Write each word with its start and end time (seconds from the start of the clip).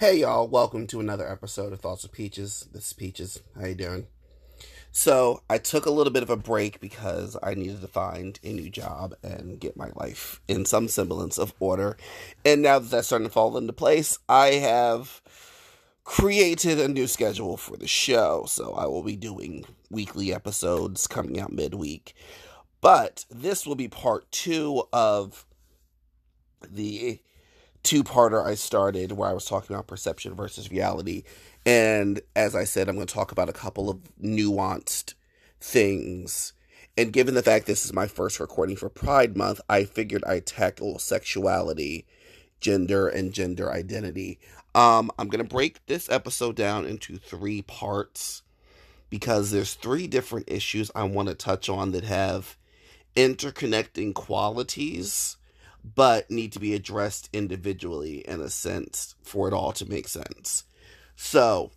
Hey 0.00 0.20
y'all, 0.20 0.48
welcome 0.48 0.86
to 0.86 1.00
another 1.00 1.30
episode 1.30 1.74
of 1.74 1.80
Thoughts 1.80 2.04
of 2.04 2.12
Peaches. 2.12 2.66
This 2.72 2.86
is 2.86 2.92
Peaches. 2.94 3.42
How 3.54 3.66
you 3.66 3.74
doing? 3.74 4.06
So, 4.90 5.42
I 5.50 5.58
took 5.58 5.84
a 5.84 5.90
little 5.90 6.10
bit 6.10 6.22
of 6.22 6.30
a 6.30 6.38
break 6.38 6.80
because 6.80 7.36
I 7.42 7.52
needed 7.52 7.82
to 7.82 7.86
find 7.86 8.40
a 8.42 8.50
new 8.50 8.70
job 8.70 9.14
and 9.22 9.60
get 9.60 9.76
my 9.76 9.90
life 9.96 10.40
in 10.48 10.64
some 10.64 10.88
semblance 10.88 11.36
of 11.36 11.52
order. 11.60 11.98
And 12.46 12.62
now 12.62 12.78
that 12.78 12.88
that's 12.88 13.08
starting 13.08 13.28
to 13.28 13.30
fall 13.30 13.58
into 13.58 13.74
place, 13.74 14.18
I 14.26 14.52
have 14.52 15.20
created 16.02 16.80
a 16.80 16.88
new 16.88 17.06
schedule 17.06 17.58
for 17.58 17.76
the 17.76 17.86
show. 17.86 18.46
So, 18.48 18.72
I 18.72 18.86
will 18.86 19.02
be 19.02 19.16
doing 19.16 19.66
weekly 19.90 20.32
episodes 20.32 21.06
coming 21.06 21.38
out 21.38 21.52
midweek. 21.52 22.14
But 22.80 23.26
this 23.30 23.66
will 23.66 23.74
be 23.74 23.88
part 23.88 24.32
2 24.32 24.82
of 24.94 25.44
the 26.66 27.20
two 27.82 28.04
parter 28.04 28.44
I 28.44 28.54
started 28.54 29.12
where 29.12 29.28
I 29.28 29.32
was 29.32 29.44
talking 29.44 29.74
about 29.74 29.86
perception 29.86 30.34
versus 30.34 30.70
reality. 30.70 31.24
And 31.64 32.20
as 32.36 32.54
I 32.54 32.64
said, 32.64 32.88
I'm 32.88 32.94
going 32.96 33.06
to 33.06 33.14
talk 33.14 33.32
about 33.32 33.48
a 33.48 33.54
couple 33.54 33.90
of 33.90 33.98
nuanced 34.22 35.14
things. 35.60 36.52
And 36.96 37.12
given 37.12 37.34
the 37.34 37.42
fact 37.42 37.66
this 37.66 37.84
is 37.84 37.92
my 37.92 38.06
first 38.06 38.40
recording 38.40 38.76
for 38.76 38.88
Pride 38.88 39.36
Month, 39.36 39.60
I 39.68 39.84
figured 39.84 40.24
I'd 40.24 40.46
tackle 40.46 40.98
sexuality, 40.98 42.06
gender, 42.60 43.08
and 43.08 43.32
gender 43.32 43.72
identity. 43.72 44.38
Um, 44.74 45.10
I'm 45.18 45.28
going 45.28 45.44
to 45.44 45.48
break 45.48 45.84
this 45.86 46.10
episode 46.10 46.56
down 46.56 46.86
into 46.86 47.16
three 47.16 47.62
parts 47.62 48.42
because 49.08 49.50
there's 49.50 49.74
three 49.74 50.06
different 50.06 50.50
issues 50.50 50.90
I 50.94 51.04
want 51.04 51.28
to 51.28 51.34
touch 51.34 51.68
on 51.68 51.92
that 51.92 52.04
have 52.04 52.56
interconnecting 53.16 54.14
qualities 54.14 55.36
but 55.84 56.30
need 56.30 56.52
to 56.52 56.60
be 56.60 56.74
addressed 56.74 57.28
individually 57.32 58.18
in 58.28 58.40
a 58.40 58.50
sense 58.50 59.14
for 59.22 59.48
it 59.48 59.54
all 59.54 59.72
to 59.72 59.86
make 59.86 60.08
sense. 60.08 60.64
So, 61.16 61.72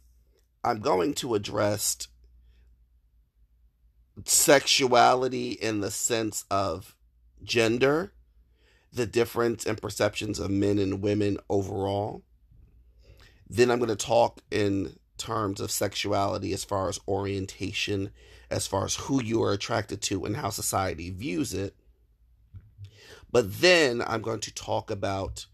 I'm 0.64 0.80
going 0.80 1.14
to 1.16 1.36
address 1.36 2.08
sexuality 4.26 5.52
in 5.52 5.82
the 5.82 5.92
sense 5.92 6.46
of 6.50 6.96
gender, 7.44 8.14
the 8.92 9.06
difference 9.06 9.66
in 9.66 9.76
perceptions 9.76 10.40
of 10.40 10.52
men 10.52 10.80
and 10.80 11.02
women 11.02 11.38
overall. 11.50 12.24
Then 13.50 13.72
I'm 13.72 13.80
going 13.80 13.90
to 13.90 13.96
talk 13.96 14.42
in 14.52 14.98
terms 15.18 15.60
of 15.60 15.72
sexuality 15.72 16.54
as 16.54 16.64
far 16.64 16.90
as 16.90 17.00
orientation, 17.08 18.12
as 18.50 18.68
far 18.68 18.86
as 18.86 18.96
who 18.96 19.22
you 19.22 19.44
are 19.44 19.54
attracted 19.54 20.02
to 20.04 20.26
and 20.26 20.38
how 20.38 20.50
society 20.50 21.10
views 21.10 21.54
it. 21.54 21.76
But 23.34 23.62
then 23.62 24.04
I'm 24.06 24.22
going 24.22 24.42
to 24.42 24.54
talk 24.54 24.92
about 24.92 25.48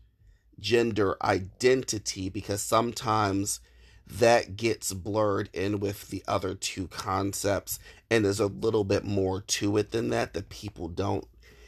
gender 0.59 1.16
identity 1.23 2.27
because 2.27 2.61
sometimes 2.61 3.61
that 4.05 4.58
gets 4.58 4.94
blurred 4.94 5.49
in 5.53 5.80
with 5.80 6.09
the 6.09 6.22
other 6.27 6.55
two 6.55 6.89
concepts 6.89 7.80
and 8.11 8.25
there's 8.25 8.41
a 8.41 8.47
little 8.47 8.83
bit 8.83 9.05
more 9.05 9.41
to 9.41 9.77
it 9.77 9.91
than 9.91 10.09
that 10.09 10.33
that 10.33 10.50
people 10.50 10.89
don't 10.89 11.25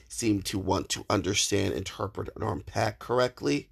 seem 0.09 0.42
to 0.42 0.59
want 0.59 0.89
to 0.89 1.06
understand, 1.09 1.73
interpret, 1.73 2.28
or 2.36 2.52
unpack 2.52 3.00
correctly. 3.00 3.70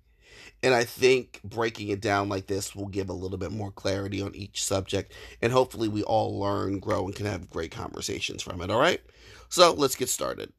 And 0.64 0.74
I 0.74 0.86
think 0.86 1.42
breaking 1.44 1.90
it 1.90 2.00
down 2.00 2.30
like 2.30 2.48
this 2.48 2.74
will 2.74 2.88
give 2.88 3.10
a 3.10 3.14
little 3.14 3.38
bit 3.38 3.52
more 3.52 3.72
clarity 3.72 4.22
on 4.22 4.34
each 4.34 4.64
subject. 4.64 5.14
And 5.42 5.52
hopefully, 5.52 5.90
we 5.90 6.04
all 6.04 6.40
learn, 6.40 6.80
grow, 6.80 7.06
and 7.06 7.16
can 7.16 7.26
have 7.26 7.50
great 7.50 7.72
conversations 7.72 8.44
from 8.44 8.62
it. 8.62 8.72
All 8.72 8.80
right? 8.80 9.02
So, 9.50 9.74
let's 9.74 9.96
get 9.96 10.08
started. 10.08 10.54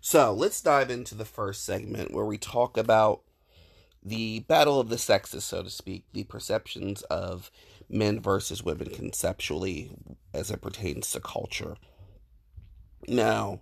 So 0.00 0.32
let's 0.32 0.60
dive 0.60 0.90
into 0.90 1.14
the 1.14 1.24
first 1.24 1.64
segment 1.64 2.12
where 2.12 2.24
we 2.24 2.38
talk 2.38 2.76
about 2.76 3.22
the 4.02 4.40
battle 4.40 4.80
of 4.80 4.88
the 4.88 4.98
sexes, 4.98 5.44
so 5.44 5.62
to 5.62 5.70
speak, 5.70 6.04
the 6.12 6.24
perceptions 6.24 7.02
of 7.02 7.50
men 7.88 8.20
versus 8.20 8.62
women 8.62 8.90
conceptually 8.90 9.90
as 10.32 10.50
it 10.50 10.60
pertains 10.60 11.10
to 11.10 11.20
culture. 11.20 11.76
Now, 13.08 13.60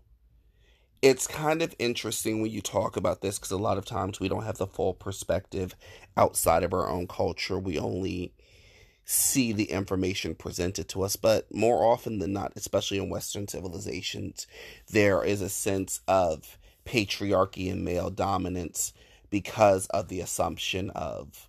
it's 1.03 1.27
kind 1.27 1.63
of 1.63 1.75
interesting 1.79 2.43
when 2.43 2.51
you 2.51 2.61
talk 2.61 2.97
about 2.97 3.21
this 3.21 3.39
because 3.39 3.51
a 3.51 3.57
lot 3.57 3.79
of 3.79 3.85
times 3.85 4.19
we 4.19 4.29
don't 4.29 4.45
have 4.45 4.59
the 4.59 4.67
full 4.67 4.95
perspective 4.95 5.75
outside 6.17 6.63
of 6.63 6.73
our 6.73 6.89
own 6.89 7.07
culture. 7.07 7.59
We 7.59 7.79
only 7.79 8.33
see 9.07 9.53
the 9.53 9.71
information 9.71 10.35
presented 10.35 10.89
to 10.89 11.03
us. 11.03 11.17
But 11.17 11.53
more 11.55 11.85
often 11.85 12.19
than 12.19 12.33
not, 12.33 12.53
especially 12.57 12.99
in 12.99 13.09
Western 13.09 13.49
civilizations, 13.49 14.47
there 14.91 15.25
is 15.25 15.41
a 15.41 15.49
sense 15.49 16.01
of 16.07 16.59
patriarchy 16.85 17.71
and 17.71 17.85
male 17.85 18.11
dominance 18.11 18.93
because 19.31 19.87
of 19.87 20.09
the 20.09 20.21
assumption 20.21 20.91
of 20.91 21.49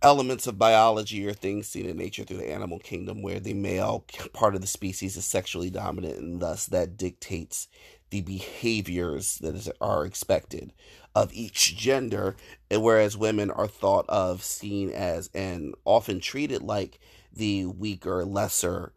elements 0.00 0.46
of 0.46 0.58
biology 0.58 1.26
or 1.26 1.32
things 1.32 1.66
seen 1.66 1.86
in 1.86 1.96
nature 1.96 2.24
through 2.24 2.36
the 2.36 2.52
animal 2.52 2.78
kingdom 2.78 3.22
where 3.22 3.40
the 3.40 3.54
male 3.54 4.04
part 4.32 4.54
of 4.54 4.60
the 4.60 4.66
species 4.66 5.16
is 5.16 5.24
sexually 5.24 5.70
dominant 5.70 6.18
and 6.18 6.40
thus 6.40 6.66
that 6.66 6.96
dictates 6.96 7.68
the 8.14 8.20
behaviors 8.20 9.38
that 9.38 9.68
are 9.80 10.06
expected 10.06 10.72
of 11.16 11.32
each 11.32 11.76
gender, 11.76 12.36
and 12.70 12.80
whereas 12.80 13.16
women 13.16 13.50
are 13.50 13.66
thought 13.66 14.04
of, 14.08 14.40
seen 14.40 14.88
as, 14.90 15.28
and 15.34 15.74
often 15.84 16.20
treated 16.20 16.62
like 16.62 17.00
the 17.32 17.66
weaker, 17.66 18.24
lesser 18.24 18.92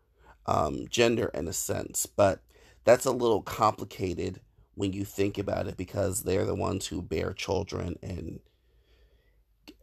um, 0.46 0.86
gender 0.88 1.32
in 1.34 1.48
a 1.48 1.54
sense. 1.54 2.06
But 2.06 2.42
that's 2.84 3.08
a 3.08 3.12
little 3.12 3.42
complicated 3.42 4.40
when 4.76 4.94
you 4.94 5.04
think 5.04 5.40
about 5.40 5.66
it 5.66 5.78
because 5.78 6.22
they're 6.22 6.46
the 6.46 6.54
ones 6.54 6.86
who 6.86 7.02
bear 7.02 7.34
children 7.34 7.98
and 8.04 8.40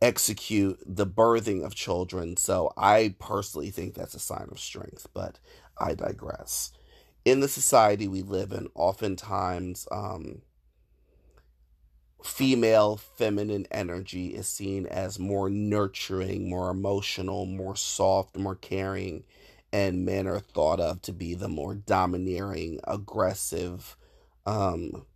execute 0.00 0.78
the 0.86 1.08
birthing 1.08 1.64
of 1.64 1.74
children. 1.74 2.36
So 2.36 2.72
I 2.76 3.16
personally 3.18 3.70
think 3.70 3.94
that's 3.94 4.14
a 4.14 4.20
sign 4.20 4.46
of 4.52 4.60
strength, 4.60 5.08
but 5.12 5.40
I 5.76 5.94
digress. 5.94 6.70
In 7.24 7.40
the 7.40 7.48
society 7.48 8.06
we 8.06 8.22
live 8.22 8.52
in, 8.52 8.68
oftentimes, 8.74 9.88
um, 9.90 10.42
female 12.22 12.96
feminine 12.96 13.66
energy 13.70 14.28
is 14.28 14.46
seen 14.46 14.86
as 14.86 15.18
more 15.18 15.48
nurturing, 15.48 16.48
more 16.50 16.70
emotional, 16.70 17.46
more 17.46 17.76
soft, 17.76 18.36
more 18.36 18.54
caring, 18.54 19.24
and 19.72 20.04
men 20.04 20.26
are 20.26 20.40
thought 20.40 20.80
of 20.80 21.02
to 21.02 21.12
be 21.12 21.34
the 21.34 21.48
more 21.48 21.74
domineering, 21.74 22.78
aggressive, 22.84 23.96
um, 24.46 25.06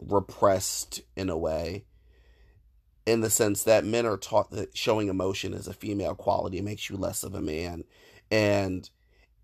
repressed 0.00 1.02
in 1.16 1.28
a 1.28 1.36
way. 1.36 1.84
In 3.04 3.20
the 3.20 3.30
sense 3.30 3.64
that 3.64 3.84
men 3.84 4.06
are 4.06 4.16
taught 4.16 4.50
that 4.52 4.76
showing 4.76 5.08
emotion 5.08 5.54
is 5.54 5.66
a 5.66 5.74
female 5.74 6.14
quality 6.14 6.60
makes 6.60 6.88
you 6.88 6.96
less 6.96 7.24
of 7.24 7.34
a 7.34 7.40
man. 7.40 7.84
And 8.30 8.88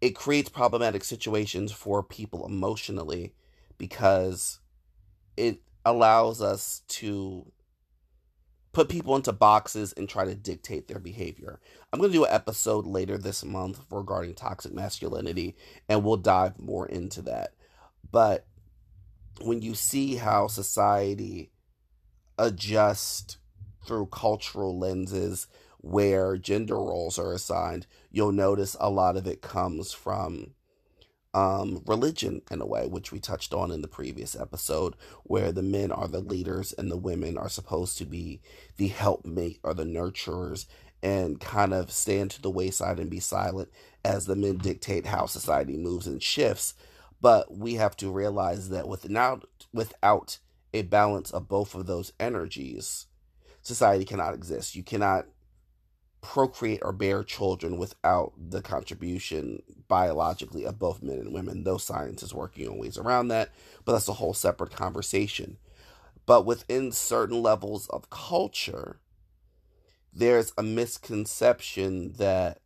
it 0.00 0.10
creates 0.10 0.48
problematic 0.48 1.04
situations 1.04 1.72
for 1.72 2.02
people 2.02 2.46
emotionally 2.46 3.34
because 3.78 4.60
it 5.36 5.60
allows 5.84 6.42
us 6.42 6.82
to 6.88 7.50
put 8.72 8.88
people 8.90 9.16
into 9.16 9.32
boxes 9.32 9.94
and 9.94 10.06
try 10.06 10.26
to 10.26 10.34
dictate 10.34 10.86
their 10.86 10.98
behavior. 10.98 11.60
I'm 11.90 11.98
going 11.98 12.12
to 12.12 12.18
do 12.18 12.24
an 12.24 12.32
episode 12.32 12.86
later 12.86 13.16
this 13.16 13.42
month 13.42 13.80
regarding 13.90 14.34
toxic 14.34 14.74
masculinity, 14.74 15.56
and 15.88 16.04
we'll 16.04 16.18
dive 16.18 16.58
more 16.58 16.86
into 16.86 17.22
that. 17.22 17.54
But 18.10 18.46
when 19.40 19.62
you 19.62 19.74
see 19.74 20.16
how 20.16 20.48
society 20.48 21.52
adjusts 22.38 23.38
through 23.86 24.06
cultural 24.06 24.78
lenses 24.78 25.46
where 25.78 26.36
gender 26.36 26.76
roles 26.76 27.18
are 27.18 27.32
assigned, 27.32 27.86
you'll 28.16 28.32
notice 28.32 28.74
a 28.80 28.88
lot 28.88 29.14
of 29.14 29.26
it 29.26 29.42
comes 29.42 29.92
from 29.92 30.54
um, 31.34 31.82
religion 31.86 32.40
in 32.50 32.62
a 32.62 32.66
way, 32.66 32.86
which 32.86 33.12
we 33.12 33.20
touched 33.20 33.52
on 33.52 33.70
in 33.70 33.82
the 33.82 33.88
previous 33.88 34.34
episode, 34.34 34.94
where 35.24 35.52
the 35.52 35.62
men 35.62 35.92
are 35.92 36.08
the 36.08 36.20
leaders 36.20 36.72
and 36.72 36.90
the 36.90 36.96
women 36.96 37.36
are 37.36 37.50
supposed 37.50 37.98
to 37.98 38.06
be 38.06 38.40
the 38.78 38.88
helpmate 38.88 39.60
or 39.62 39.74
the 39.74 39.84
nurturers 39.84 40.64
and 41.02 41.40
kind 41.40 41.74
of 41.74 41.90
stand 41.90 42.30
to 42.30 42.40
the 42.40 42.48
wayside 42.48 42.98
and 42.98 43.10
be 43.10 43.20
silent 43.20 43.68
as 44.02 44.24
the 44.24 44.34
men 44.34 44.56
dictate 44.56 45.04
how 45.04 45.26
society 45.26 45.76
moves 45.76 46.06
and 46.06 46.22
shifts. 46.22 46.72
But 47.20 47.54
we 47.54 47.74
have 47.74 47.98
to 47.98 48.10
realize 48.10 48.70
that 48.70 48.88
without 48.88 49.44
without 49.74 50.38
a 50.72 50.80
balance 50.80 51.32
of 51.32 51.48
both 51.48 51.74
of 51.74 51.84
those 51.84 52.14
energies, 52.18 53.08
society 53.60 54.06
cannot 54.06 54.32
exist. 54.32 54.74
You 54.74 54.82
cannot 54.82 55.26
procreate 56.26 56.80
or 56.82 56.92
bear 56.92 57.22
children 57.22 57.78
without 57.78 58.32
the 58.36 58.60
contribution 58.60 59.62
biologically 59.86 60.64
of 60.64 60.76
both 60.76 61.00
men 61.00 61.18
and 61.18 61.32
women. 61.32 61.62
Though 61.62 61.78
science 61.78 62.20
is 62.20 62.34
working 62.34 62.68
on 62.68 62.78
ways 62.78 62.98
around 62.98 63.28
that, 63.28 63.50
but 63.84 63.92
that's 63.92 64.08
a 64.08 64.14
whole 64.14 64.34
separate 64.34 64.72
conversation. 64.72 65.56
But 66.26 66.44
within 66.44 66.90
certain 66.90 67.40
levels 67.42 67.86
of 67.88 68.10
culture, 68.10 68.98
there's 70.12 70.52
a 70.58 70.64
misconception 70.64 72.14
that 72.14 72.58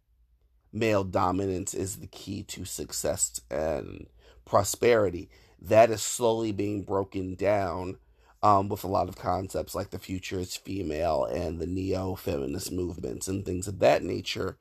male 0.72 1.04
dominance 1.04 1.74
is 1.74 1.96
the 1.96 2.06
key 2.06 2.42
to 2.44 2.64
success 2.64 3.42
and 3.50 4.06
prosperity. 4.46 5.28
That 5.60 5.90
is 5.90 6.00
slowly 6.00 6.52
being 6.52 6.82
broken 6.82 7.34
down 7.34 7.98
um, 8.42 8.68
with 8.68 8.84
a 8.84 8.88
lot 8.88 9.08
of 9.08 9.16
concepts 9.16 9.74
like 9.74 9.90
the 9.90 9.98
future 9.98 10.38
is 10.38 10.56
female 10.56 11.24
and 11.24 11.58
the 11.58 11.66
neo 11.66 12.14
feminist 12.14 12.72
movements 12.72 13.28
and 13.28 13.44
things 13.44 13.68
of 13.68 13.78
that 13.80 14.02
nature. 14.02 14.56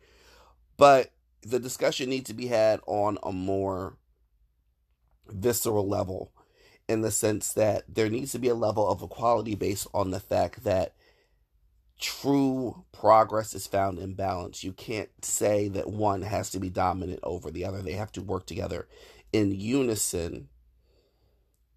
But 0.78 1.12
the 1.42 1.60
discussion 1.60 2.10
needs 2.10 2.28
to 2.28 2.34
be 2.34 2.48
had 2.48 2.82
on 2.86 3.18
a 3.24 3.32
more 3.32 3.98
visceral 5.28 5.88
level 5.88 6.32
in 6.88 7.02
the 7.02 7.12
sense 7.12 7.54
that 7.54 7.84
there 7.88 8.10
needs 8.10 8.32
to 8.32 8.40
be 8.40 8.48
a 8.48 8.56
level 8.56 8.90
of 8.90 9.02
equality 9.02 9.56
based 9.56 9.88
on 9.94 10.12
the 10.12 10.20
fact 10.20 10.64
that 10.64 10.94
true 12.00 12.84
progress 12.92 13.54
is 13.54 13.68
found 13.68 14.00
in 14.00 14.14
balance. 14.14 14.64
You 14.64 14.74
can't 14.74 15.10
say 15.24 15.68
that 15.70 15.90
one 15.90 16.24
has 16.24 16.50
to 16.52 16.60
be 16.60 16.70
dominant 16.70 17.20
over 17.24 17.52
the 17.52 17.66
other. 17.66 17.82
They 17.82 17.94
have 17.94 18.12
to 18.14 18.22
work 18.22 18.46
together 18.46 18.88
in 19.32 19.52
unison 19.52 20.50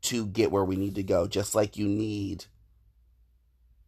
to 0.02 0.26
get 0.26 0.50
where 0.50 0.64
we 0.64 0.76
need 0.76 0.94
to 0.96 1.02
go, 1.02 1.26
just 1.26 1.54
like 1.54 1.76
you 1.76 1.86
need 1.86 2.46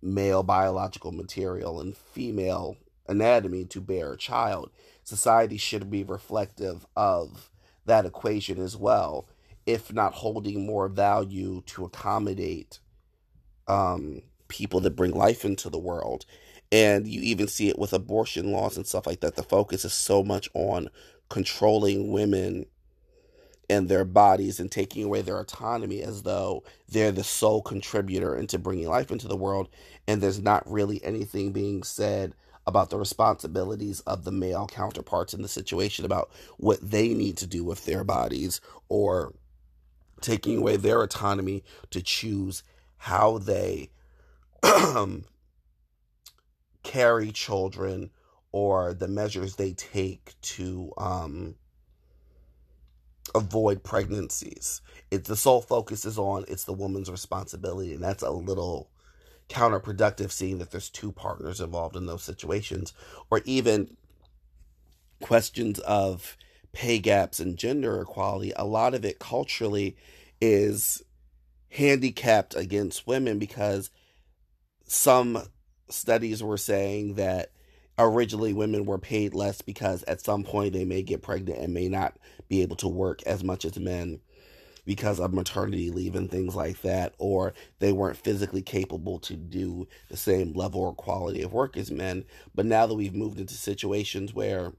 male 0.01 0.43
biological 0.43 1.13
material 1.13 1.81
and 1.81 1.97
female 1.97 2.77
anatomy 3.09 3.65
to 3.65 3.81
bear 3.81 4.13
a 4.13 4.19
child. 4.19 4.71
Society 5.03 5.57
should 5.57 5.91
be 5.91 6.05
reflective 6.05 6.87
of 6.97 7.51
that 7.87 8.07
equation 8.07 8.61
as 8.61 8.77
well, 8.77 9.29
if 9.67 9.93
not 9.93 10.15
holding 10.15 10.67
more 10.67 10.89
value 10.89 11.63
to 11.67 11.85
accommodate 11.85 12.79
um, 13.67 14.23
people 14.49 14.81
that 14.81 14.97
bring 14.97 15.13
life 15.13 15.45
into 15.45 15.69
the 15.69 15.79
world. 15.79 16.25
And 16.73 17.07
you 17.07 17.21
even 17.23 17.49
see 17.49 17.69
it 17.69 17.79
with 17.79 17.93
abortion 17.93 18.51
laws 18.51 18.77
and 18.77 18.87
stuff 18.87 19.07
like 19.07 19.21
that. 19.21 19.37
The 19.37 19.43
focus 19.43 19.85
is 19.85 19.95
so 19.95 20.23
much 20.23 20.49
on 20.55 20.89
controlling 21.29 22.13
women 22.13 22.67
and 23.75 23.89
their 23.89 24.05
bodies 24.05 24.61
and 24.61 24.71
taking 24.71 25.03
away 25.03 25.21
their 25.21 25.41
autonomy 25.41 26.01
as 26.01 26.23
though 26.23 26.63
they're 26.89 27.11
the 27.11 27.25
sole 27.25 27.61
contributor 27.61 28.37
into 28.37 28.57
bringing 28.57 28.89
life 28.89 29.11
into 29.11 29.27
the 29.27 29.37
world. 29.37 29.69
And 30.07 30.21
there's 30.21 30.41
not 30.41 30.71
really 30.71 31.03
anything 31.03 31.51
being 31.53 31.83
said 31.83 32.35
about 32.69 32.91
the 32.91 32.99
responsibilities 32.99 33.99
of 34.01 34.25
the 34.25 34.31
male 34.31 34.69
counterparts 34.69 35.35
in 35.35 35.43
the 35.43 35.49
situation, 35.49 36.05
about 36.05 36.31
what 36.57 36.79
they 36.81 37.13
need 37.13 37.37
to 37.39 37.49
do 37.49 37.65
with 37.65 37.85
their 37.85 38.05
bodies, 38.05 38.61
or 38.89 39.35
taking 40.21 40.59
away 40.59 40.77
their 40.77 41.03
autonomy 41.03 41.65
to 41.91 42.01
choose 42.01 42.63
how 42.97 43.39
they 43.39 43.91
carry 46.85 47.33
children 47.33 48.11
or 48.53 48.95
the 48.95 49.09
measures 49.09 49.57
they 49.57 49.73
take 49.73 50.33
to 50.43 50.93
um, 50.97 51.57
avoid 53.35 53.83
pregnancies. 53.83 54.81
It's 55.11 55.29
the 55.29 55.37
sole 55.37 55.63
focus 55.63 56.05
is 56.05 56.19
on 56.19 56.45
it's 56.49 56.65
the 56.65 56.73
woman's 56.73 57.11
responsibility, 57.11 57.95
and 57.95 58.03
that's 58.03 58.23
a 58.23 58.31
little 58.31 58.91
counterproductive 59.49 60.31
seeing 60.31 60.59
that 60.59 60.71
there's 60.71 60.91
two 60.91 61.13
partners 61.13 61.61
involved 61.61 61.97
in 61.97 62.07
those 62.07 62.23
situations, 62.23 62.93
or 63.31 63.43
even 63.45 63.97
questions 65.21 65.79
of 65.81 66.37
pay 66.73 66.99
gaps 66.99 67.41
and 67.41 67.57
gender 67.57 68.01
equality. 68.01 68.53
A 68.57 68.65
lot 68.65 68.95
of 68.95 69.05
it 69.05 69.19
culturally 69.19 69.97
is 70.41 71.03
handicapped 71.71 72.55
against 72.55 73.07
women 73.07 73.39
because 73.39 73.91
some 74.87 75.43
studies 75.89 76.43
were 76.43 76.57
saying 76.57 77.15
that 77.15 77.51
originally 77.99 78.53
women 78.53 78.85
were 78.85 78.99
paid 78.99 79.35
less 79.35 79.63
because 79.63 80.03
at 80.05 80.21
some 80.21 80.43
point 80.43 80.73
they 80.73 80.85
may 80.85 81.03
get 81.03 81.23
pregnant 81.23 81.59
and 81.61 81.73
may 81.73 81.89
not 81.89 82.17
be 82.49 82.63
able 82.63 82.77
to 82.77 82.89
work 82.89 83.23
as 83.25 83.43
much 83.45 83.65
as 83.65 83.79
men 83.79 84.21
because 84.87 85.19
of 85.19 85.33
maternity 85.33 85.91
leave 85.91 86.15
and 86.15 86.31
things 86.31 86.55
like 86.55 86.83
that, 86.83 87.15
or 87.19 87.55
they 87.79 87.93
weren't 87.93 88.19
physically 88.19 88.63
capable 88.63 89.19
to 89.19 89.35
do 89.35 89.89
the 90.11 90.17
same 90.17 90.53
level 90.53 90.81
or 90.83 90.95
quality 90.95 91.43
of 91.43 91.53
work 91.53 91.77
as 91.77 91.91
men. 91.91 92.25
But 92.55 92.67
now 92.67 92.87
that 92.87 92.95
we've 92.95 93.15
moved 93.15 93.41
into 93.41 93.55
situations 93.55 94.35
where 94.35 94.73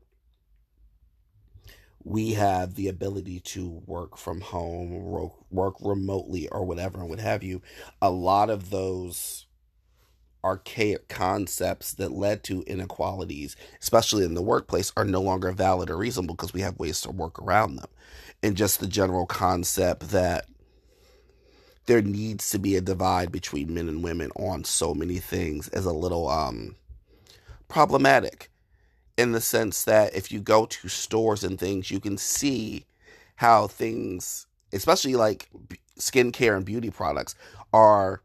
we 2.03 2.33
have 2.33 2.75
the 2.75 2.87
ability 2.87 3.39
to 3.39 3.81
work 3.87 4.15
from 4.15 4.41
home, 4.41 5.31
work 5.49 5.73
remotely, 5.81 6.47
or 6.49 6.63
whatever, 6.63 6.99
and 6.99 7.09
what 7.09 7.19
have 7.19 7.41
you, 7.41 7.63
a 7.99 8.11
lot 8.11 8.51
of 8.51 8.69
those 8.69 9.47
archaic 10.45 11.07
concepts 11.09 11.93
that 11.93 12.11
led 12.11 12.43
to 12.43 12.63
inequalities, 12.67 13.55
especially 13.81 14.23
in 14.23 14.35
the 14.35 14.41
workplace, 14.41 14.93
are 14.95 15.03
no 15.03 15.21
longer 15.21 15.51
valid 15.51 15.89
or 15.89 15.97
reasonable 15.97 16.35
because 16.35 16.53
we 16.53 16.61
have 16.61 16.79
ways 16.79 17.01
to 17.01 17.11
work 17.11 17.39
around 17.39 17.77
them. 17.77 17.89
And 18.43 18.55
just 18.55 18.79
the 18.79 18.87
general 18.87 19.25
concept 19.25 20.11
that 20.11 20.45
there 21.87 22.01
needs 22.01 22.49
to 22.51 22.59
be 22.59 22.75
a 22.75 22.81
divide 22.81 23.31
between 23.31 23.73
men 23.73 23.89
and 23.89 24.03
women 24.03 24.31
on 24.35 24.63
so 24.63 24.93
many 24.93 25.17
things 25.17 25.67
is 25.69 25.85
a 25.85 25.93
little 25.93 26.29
um 26.29 26.75
problematic 27.67 28.49
in 29.17 29.31
the 29.31 29.41
sense 29.41 29.83
that 29.85 30.13
if 30.15 30.31
you 30.31 30.39
go 30.39 30.65
to 30.65 30.87
stores 30.87 31.43
and 31.43 31.59
things, 31.59 31.89
you 31.89 31.99
can 31.99 32.17
see 32.17 32.85
how 33.37 33.67
things, 33.67 34.45
especially 34.73 35.15
like 35.15 35.49
skincare 35.97 36.55
and 36.55 36.65
beauty 36.65 36.89
products, 36.89 37.35
are 37.73 38.21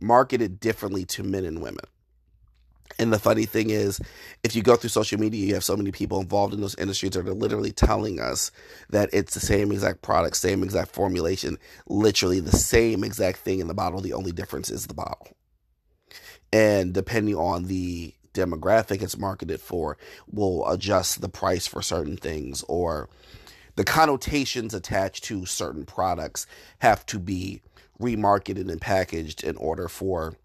marketed 0.00 0.60
differently 0.60 1.04
to 1.04 1.22
men 1.22 1.44
and 1.44 1.60
women. 1.60 1.84
And 2.98 3.12
the 3.12 3.18
funny 3.18 3.46
thing 3.46 3.70
is, 3.70 4.00
if 4.42 4.56
you 4.56 4.62
go 4.62 4.74
through 4.74 4.90
social 4.90 5.20
media, 5.20 5.46
you 5.46 5.54
have 5.54 5.62
so 5.62 5.76
many 5.76 5.92
people 5.92 6.20
involved 6.20 6.52
in 6.52 6.60
those 6.60 6.74
industries 6.76 7.12
that 7.12 7.28
are 7.28 7.34
literally 7.34 7.70
telling 7.70 8.18
us 8.18 8.50
that 8.90 9.08
it's 9.12 9.34
the 9.34 9.40
same 9.40 9.70
exact 9.70 10.02
product, 10.02 10.36
same 10.36 10.64
exact 10.64 10.90
formulation, 10.90 11.58
literally 11.88 12.40
the 12.40 12.56
same 12.56 13.04
exact 13.04 13.38
thing 13.38 13.60
in 13.60 13.68
the 13.68 13.74
bottle. 13.74 14.00
The 14.00 14.14
only 14.14 14.32
difference 14.32 14.68
is 14.68 14.86
the 14.86 14.94
bottle. 14.94 15.28
And 16.52 16.92
depending 16.92 17.36
on 17.36 17.64
the 17.64 18.14
demographic 18.34 19.02
it's 19.02 19.18
marketed 19.18 19.60
for, 19.60 19.96
will 20.30 20.68
adjust 20.68 21.20
the 21.20 21.28
price 21.28 21.66
for 21.66 21.82
certain 21.82 22.16
things 22.16 22.64
or 22.68 23.08
the 23.76 23.84
connotations 23.84 24.74
attached 24.74 25.24
to 25.24 25.46
certain 25.46 25.84
products 25.84 26.46
have 26.80 27.06
to 27.06 27.20
be 27.20 27.60
remarketed 28.00 28.70
and 28.70 28.80
packaged 28.80 29.44
in 29.44 29.56
order 29.56 29.88
for 29.88 30.36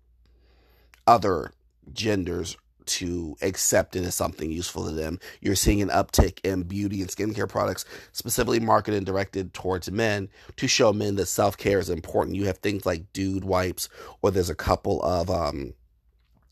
other 1.06 1.52
genders 1.94 2.58
to 2.86 3.36
accept 3.42 3.96
it 3.96 4.04
as 4.04 4.16
something 4.16 4.52
useful 4.52 4.86
to 4.86 4.92
them. 4.92 5.20
You're 5.42 5.56
seeing 5.56 5.82
an 5.82 5.90
uptick 5.90 6.40
in 6.44 6.64
beauty 6.64 7.02
and 7.02 7.10
skincare 7.10 7.48
products, 7.48 7.86
specifically 8.12 8.60
marketed 8.60 8.98
and 8.98 9.06
directed 9.06 9.54
towards 9.54 9.90
men 9.90 10.30
to 10.58 10.68
show 10.68 10.92
men 10.92 11.16
that 11.16 11.28
self 11.28 11.58
care 11.58 11.80
is 11.80 11.90
important. 11.90 12.36
You 12.36 12.46
have 12.46 12.58
things 12.58 12.86
like 12.86 13.12
dude 13.14 13.46
wipes, 13.46 13.90
or 14.22 14.32
there's 14.32 14.50
a 14.50 14.56
couple 14.56 15.02
of 15.04 15.30
um, 15.30 15.74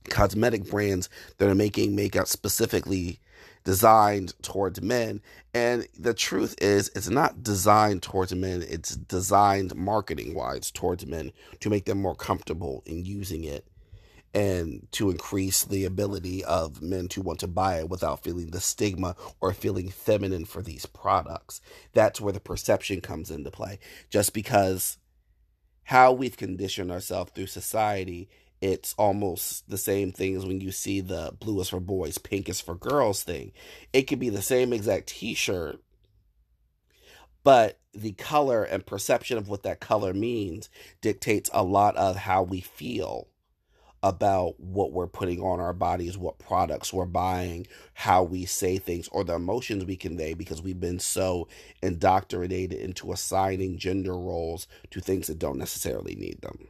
cosmetic 0.10 0.70
brands 0.70 1.10
that 1.38 1.50
are 1.50 1.56
making 1.56 1.96
makeup 1.96 2.28
specifically 2.28 3.20
designed 3.64 4.34
towards 4.42 4.82
men. 4.82 5.22
And 5.54 5.88
the 5.98 6.14
truth 6.14 6.56
is, 6.62 6.92
it's 6.96 7.10
not 7.10 7.44
designed 7.44 8.04
towards 8.04 8.34
men, 8.34 8.64
it's 8.68 8.96
designed 8.96 9.76
marketing 9.76 10.34
wise 10.34 10.72
towards 10.72 11.06
men 11.06 11.32
to 11.60 11.70
make 11.70 11.86
them 11.86 12.02
more 12.02 12.16
comfortable 12.16 12.84
in 12.86 13.06
using 13.06 13.44
it 13.44 13.68
and 14.34 14.88
to 14.92 15.10
increase 15.10 15.66
the 15.66 15.84
ability 15.84 16.44
of 16.46 16.82
men 16.82 17.08
to 17.10 17.22
want 17.22 17.40
to 17.40 17.48
buy 17.48 17.80
it 17.80 17.90
without 17.90 18.24
feeling 18.24 18.52
the 18.52 18.62
stigma 18.62 19.16
or 19.42 19.54
feeling 19.54 19.90
feminine 19.90 20.46
for 20.46 20.62
these 20.62 20.86
products. 20.86 21.60
That's 21.94 22.22
where 22.22 22.34
the 22.34 22.40
perception 22.40 23.02
comes 23.02 23.30
into 23.30 23.52
play. 23.52 23.80
Just 24.10 24.34
because 24.34 24.98
how 25.84 26.14
we've 26.14 26.38
conditioned 26.38 26.92
ourselves 26.92 27.32
through 27.34 27.48
society 27.48 28.30
it's 28.62 28.94
almost 28.98 29.70
the 29.70 29.78
same 29.78 30.12
thing 30.12 30.36
as 30.36 30.46
when 30.46 30.62
you 30.62 30.72
see 30.72 31.02
the 31.02 31.34
blue 31.40 31.60
is 31.62 31.70
for 31.70 31.80
boys, 31.80 32.18
pink 32.18 32.48
is 32.48 32.62
for 32.62 32.76
girls 32.76 33.24
thing. 33.24 33.52
It 33.92 34.04
could 34.04 34.20
be 34.20 34.30
the 34.30 34.42
same 34.42 34.72
exact 34.72 35.08
t 35.08 35.34
shirt, 35.34 35.80
but 37.44 37.80
the 37.94 38.12
color 38.14 38.64
and 38.64 38.86
perception 38.86 39.38
of 39.38 39.50
what 39.50 39.64
that 39.64 39.80
color 39.80 40.14
means 40.14 40.70
dictates 41.02 41.50
a 41.54 41.64
lot 41.64 41.98
of 41.98 42.16
how 42.16 42.44
we 42.44 42.62
feel 42.62 43.28
about 44.04 44.60
what 44.60 44.92
we're 44.92 45.08
putting 45.08 45.42
on 45.42 45.60
our 45.60 45.74
bodies, 45.74 46.18
what 46.18 46.40
products 46.40 46.92
we're 46.92 47.06
buying, 47.06 47.68
how 47.94 48.24
we 48.24 48.46
say 48.46 48.78
things, 48.78 49.08
or 49.10 49.24
the 49.24 49.36
emotions 49.36 49.86
we 49.86 49.96
convey 49.96 50.34
because 50.34 50.62
we've 50.62 50.80
been 50.80 51.00
so 51.00 51.48
indoctrinated 51.84 52.80
into 52.80 53.12
assigning 53.12 53.78
gender 53.78 54.18
roles 54.18 54.68
to 54.90 55.00
things 55.00 55.28
that 55.28 55.38
don't 55.38 55.58
necessarily 55.58 56.16
need 56.16 56.42
them. 56.42 56.68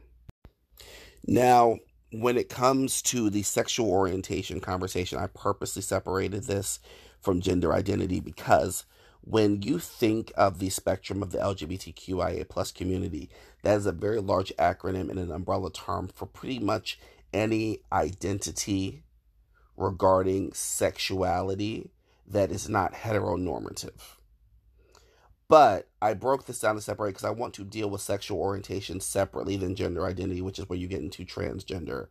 Now, 1.26 1.78
when 2.12 2.36
it 2.36 2.48
comes 2.48 3.00
to 3.02 3.30
the 3.30 3.42
sexual 3.42 3.90
orientation 3.90 4.60
conversation, 4.60 5.18
I 5.18 5.28
purposely 5.28 5.82
separated 5.82 6.44
this 6.44 6.80
from 7.20 7.40
gender 7.40 7.72
identity 7.72 8.20
because 8.20 8.84
when 9.22 9.62
you 9.62 9.78
think 9.78 10.32
of 10.36 10.58
the 10.58 10.68
spectrum 10.68 11.22
of 11.22 11.30
the 11.30 11.38
LGBTQIA 11.38 12.48
plus 12.48 12.72
community, 12.72 13.30
that 13.62 13.76
is 13.76 13.86
a 13.86 13.92
very 13.92 14.20
large 14.20 14.52
acronym 14.58 15.10
and 15.10 15.18
an 15.18 15.30
umbrella 15.30 15.70
term 15.70 16.08
for 16.08 16.26
pretty 16.26 16.58
much 16.58 16.98
any 17.32 17.78
identity 17.92 19.04
regarding 19.76 20.52
sexuality 20.52 21.90
that 22.26 22.50
is 22.50 22.68
not 22.68 22.92
heteronormative. 22.94 24.16
But 25.52 25.86
I 26.00 26.14
broke 26.14 26.46
this 26.46 26.60
down 26.60 26.76
to 26.76 26.80
separate 26.80 27.10
because 27.10 27.26
I 27.26 27.30
want 27.30 27.52
to 27.54 27.64
deal 27.64 27.90
with 27.90 28.00
sexual 28.00 28.38
orientation 28.38 29.00
separately 29.00 29.58
than 29.58 29.74
gender 29.74 30.06
identity, 30.06 30.40
which 30.40 30.58
is 30.58 30.66
where 30.66 30.78
you 30.78 30.88
get 30.88 31.02
into 31.02 31.26
transgender, 31.26 32.06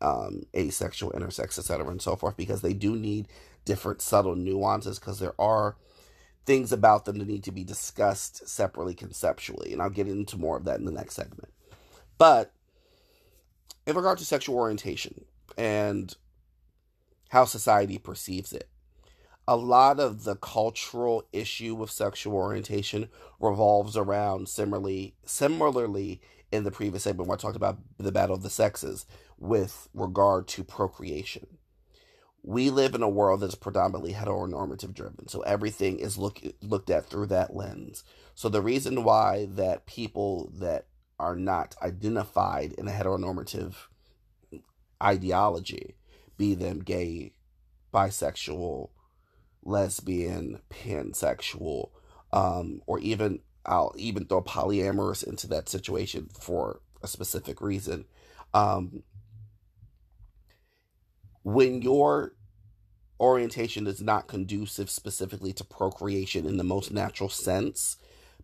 um, 0.00 0.44
asexual, 0.54 1.10
intersex, 1.10 1.58
etc., 1.58 1.88
and 1.88 2.00
so 2.00 2.14
forth, 2.14 2.36
because 2.36 2.62
they 2.62 2.74
do 2.74 2.94
need 2.94 3.26
different 3.64 4.02
subtle 4.02 4.36
nuances 4.36 5.00
because 5.00 5.18
there 5.18 5.34
are 5.36 5.74
things 6.44 6.70
about 6.70 7.06
them 7.06 7.18
that 7.18 7.26
need 7.26 7.42
to 7.42 7.50
be 7.50 7.64
discussed 7.64 8.46
separately 8.46 8.94
conceptually. 8.94 9.72
And 9.72 9.82
I'll 9.82 9.90
get 9.90 10.06
into 10.06 10.38
more 10.38 10.56
of 10.56 10.62
that 10.66 10.78
in 10.78 10.84
the 10.84 10.92
next 10.92 11.16
segment. 11.16 11.52
But 12.18 12.52
in 13.84 13.96
regard 13.96 14.18
to 14.18 14.24
sexual 14.24 14.54
orientation 14.54 15.24
and 15.58 16.14
how 17.30 17.46
society 17.46 17.98
perceives 17.98 18.52
it, 18.52 18.68
a 19.48 19.56
lot 19.56 20.00
of 20.00 20.24
the 20.24 20.36
cultural 20.36 21.24
issue 21.32 21.74
with 21.74 21.90
sexual 21.90 22.34
orientation 22.34 23.08
revolves 23.38 23.96
around 23.96 24.48
similarly 24.48 25.14
similarly 25.24 26.20
in 26.50 26.64
the 26.64 26.70
previous 26.70 27.04
segment 27.04 27.28
where 27.28 27.36
I 27.36 27.40
talked 27.40 27.56
about 27.56 27.78
the 27.98 28.12
battle 28.12 28.34
of 28.34 28.42
the 28.42 28.50
sexes 28.50 29.06
with 29.38 29.88
regard 29.94 30.48
to 30.48 30.64
procreation. 30.64 31.58
We 32.42 32.70
live 32.70 32.94
in 32.94 33.02
a 33.02 33.08
world 33.08 33.40
that's 33.40 33.56
predominantly 33.56 34.12
heteronormative 34.12 34.94
driven, 34.94 35.26
so 35.26 35.40
everything 35.40 35.98
is 35.98 36.16
look, 36.16 36.40
looked 36.62 36.90
at 36.90 37.06
through 37.06 37.26
that 37.26 37.56
lens. 37.56 38.04
So 38.34 38.48
the 38.48 38.62
reason 38.62 39.02
why 39.02 39.48
that 39.50 39.86
people 39.86 40.52
that 40.54 40.86
are 41.18 41.34
not 41.34 41.74
identified 41.82 42.72
in 42.74 42.86
a 42.86 42.92
heteronormative 42.92 43.74
ideology, 45.02 45.96
be 46.36 46.54
them 46.54 46.80
gay, 46.80 47.32
bisexual, 47.92 48.90
lesbian, 49.66 50.60
pansexual, 50.70 51.90
um, 52.32 52.82
or 52.86 52.98
even 53.00 53.40
I'll 53.64 53.94
even 53.96 54.26
throw 54.26 54.42
polyamorous 54.42 55.26
into 55.26 55.46
that 55.48 55.68
situation 55.68 56.28
for 56.38 56.80
a 57.02 57.08
specific 57.08 57.60
reason. 57.60 58.04
Um, 58.54 59.02
when 61.42 61.82
your 61.82 62.34
orientation 63.18 63.86
is 63.86 64.00
not 64.00 64.28
conducive 64.28 64.90
specifically 64.90 65.52
to 65.54 65.64
procreation 65.64 66.46
in 66.46 66.56
the 66.56 66.64
most 66.64 66.92
natural 66.92 67.28
sense, 67.28 67.96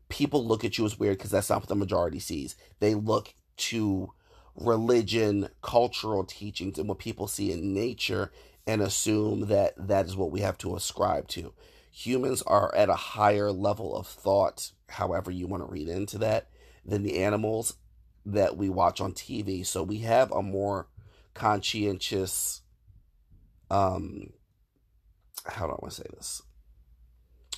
people 0.09 0.47
look 0.47 0.65
at 0.65 0.79
you 0.79 0.85
as 0.85 0.99
weird 0.99 1.19
because 1.19 1.31
that's 1.31 1.51
not 1.51 1.61
what 1.61 1.69
the 1.69 1.75
majority 1.75 2.19
sees. 2.19 2.57
They 2.81 2.95
look 2.95 3.35
to 3.59 4.13
religion, 4.57 5.49
cultural 5.63 6.25
teachings, 6.25 6.79
and 6.79 6.89
what 6.89 6.99
people 6.99 7.27
see 7.27 7.53
in 7.53 7.73
nature 7.75 8.33
and 8.67 8.81
assume 8.81 9.47
that 9.47 9.75
that 9.77 10.07
is 10.07 10.17
what 10.17 10.31
we 10.31 10.41
have 10.41 10.59
to 10.59 10.77
ascribe 10.77 11.29
to. 11.29 11.53
Humans 11.91 12.43
are 12.43 12.75
at 12.75 12.89
a 12.89 12.95
higher 12.95 13.51
level 13.53 13.95
of 13.97 14.07
thought, 14.07 14.73
however 14.89 15.31
you 15.31 15.47
want 15.47 15.63
to 15.63 15.71
read 15.71 15.89
into 15.89 16.19
that, 16.19 16.49
than 16.85 17.03
the 17.03 17.19
animals 17.19 17.75
that 18.25 18.57
we 18.57 18.69
watch 18.69 19.01
on 19.01 19.13
TV. 19.13 19.67
So 19.67 19.83
we 19.83 19.99
have 19.99 20.31
a 20.33 20.43
more 20.43 20.89
conscientious, 21.35 22.63
um, 23.71 24.33
how 25.45 25.67
do 25.67 25.73
I 25.73 25.79
want 25.83 25.93
to 25.93 26.03
say 26.03 26.07
this? 26.15 26.43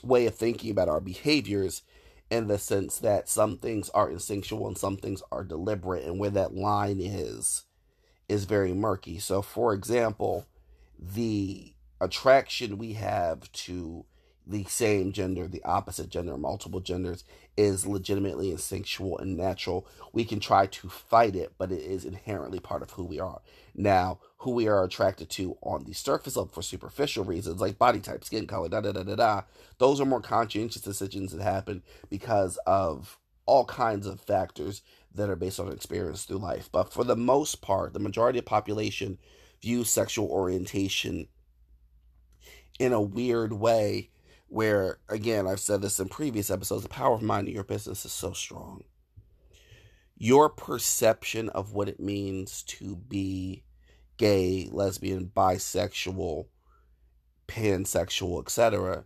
Way 0.02 0.26
of 0.26 0.34
thinking 0.34 0.70
about 0.70 0.88
our 0.88 1.00
behaviors 1.00 1.82
in 2.30 2.48
the 2.48 2.58
sense 2.58 2.98
that 2.98 3.28
some 3.28 3.58
things 3.58 3.90
are 3.90 4.10
instinctual 4.10 4.66
and 4.66 4.76
some 4.76 4.96
things 4.96 5.22
are 5.30 5.44
deliberate, 5.44 6.04
and 6.04 6.18
where 6.18 6.30
that 6.30 6.54
line 6.54 6.98
is 7.00 7.64
is 8.28 8.44
very 8.44 8.72
murky. 8.72 9.18
So, 9.18 9.42
for 9.42 9.74
example, 9.74 10.46
the 10.98 11.74
attraction 12.00 12.78
we 12.78 12.94
have 12.94 13.50
to 13.52 14.04
the 14.46 14.64
same 14.64 15.12
gender, 15.12 15.48
the 15.48 15.64
opposite 15.64 16.10
gender, 16.10 16.36
multiple 16.36 16.80
genders 16.80 17.24
is 17.56 17.86
legitimately 17.86 18.50
instinctual 18.50 19.18
and 19.18 19.36
natural. 19.36 19.86
We 20.12 20.24
can 20.24 20.40
try 20.40 20.66
to 20.66 20.88
fight 20.88 21.34
it, 21.34 21.54
but 21.56 21.72
it 21.72 21.80
is 21.80 22.04
inherently 22.04 22.58
part 22.60 22.82
of 22.82 22.90
who 22.90 23.04
we 23.04 23.18
are. 23.18 23.40
Now, 23.74 24.18
who 24.38 24.50
we 24.50 24.68
are 24.68 24.84
attracted 24.84 25.30
to 25.30 25.56
on 25.62 25.84
the 25.84 25.94
surface 25.94 26.36
level 26.36 26.52
for 26.52 26.62
superficial 26.62 27.24
reasons, 27.24 27.60
like 27.60 27.78
body 27.78 28.00
type, 28.00 28.24
skin 28.24 28.46
color, 28.46 28.68
da 28.68 28.82
da 28.82 28.92
da 28.92 29.02
da 29.02 29.14
da, 29.14 29.42
those 29.78 30.00
are 30.00 30.06
more 30.06 30.20
conscientious 30.20 30.82
decisions 30.82 31.32
that 31.32 31.42
happen 31.42 31.82
because 32.10 32.58
of 32.66 33.18
all 33.46 33.64
kinds 33.64 34.06
of 34.06 34.20
factors 34.20 34.82
that 35.14 35.30
are 35.30 35.36
based 35.36 35.60
on 35.60 35.72
experience 35.72 36.24
through 36.24 36.38
life. 36.38 36.68
But 36.70 36.92
for 36.92 37.04
the 37.04 37.16
most 37.16 37.62
part, 37.62 37.92
the 37.92 37.98
majority 37.98 38.38
of 38.38 38.46
population 38.46 39.18
view 39.64 39.82
sexual 39.82 40.28
orientation 40.28 41.26
in 42.78 42.92
a 42.92 43.00
weird 43.00 43.50
way 43.50 44.10
where 44.48 44.98
again 45.08 45.46
i've 45.46 45.58
said 45.58 45.80
this 45.80 45.98
in 45.98 46.06
previous 46.06 46.50
episodes 46.50 46.82
the 46.82 46.88
power 46.88 47.14
of 47.14 47.22
minding 47.22 47.54
your 47.54 47.64
business 47.64 48.04
is 48.04 48.12
so 48.12 48.32
strong. 48.32 48.84
Your 50.16 50.48
perception 50.50 51.48
of 51.48 51.72
what 51.72 51.88
it 51.88 51.98
means 51.98 52.62
to 52.64 52.94
be 52.94 53.64
gay 54.18 54.68
lesbian 54.70 55.32
bisexual 55.34 56.46
pansexual 57.48 58.40
etc 58.42 59.04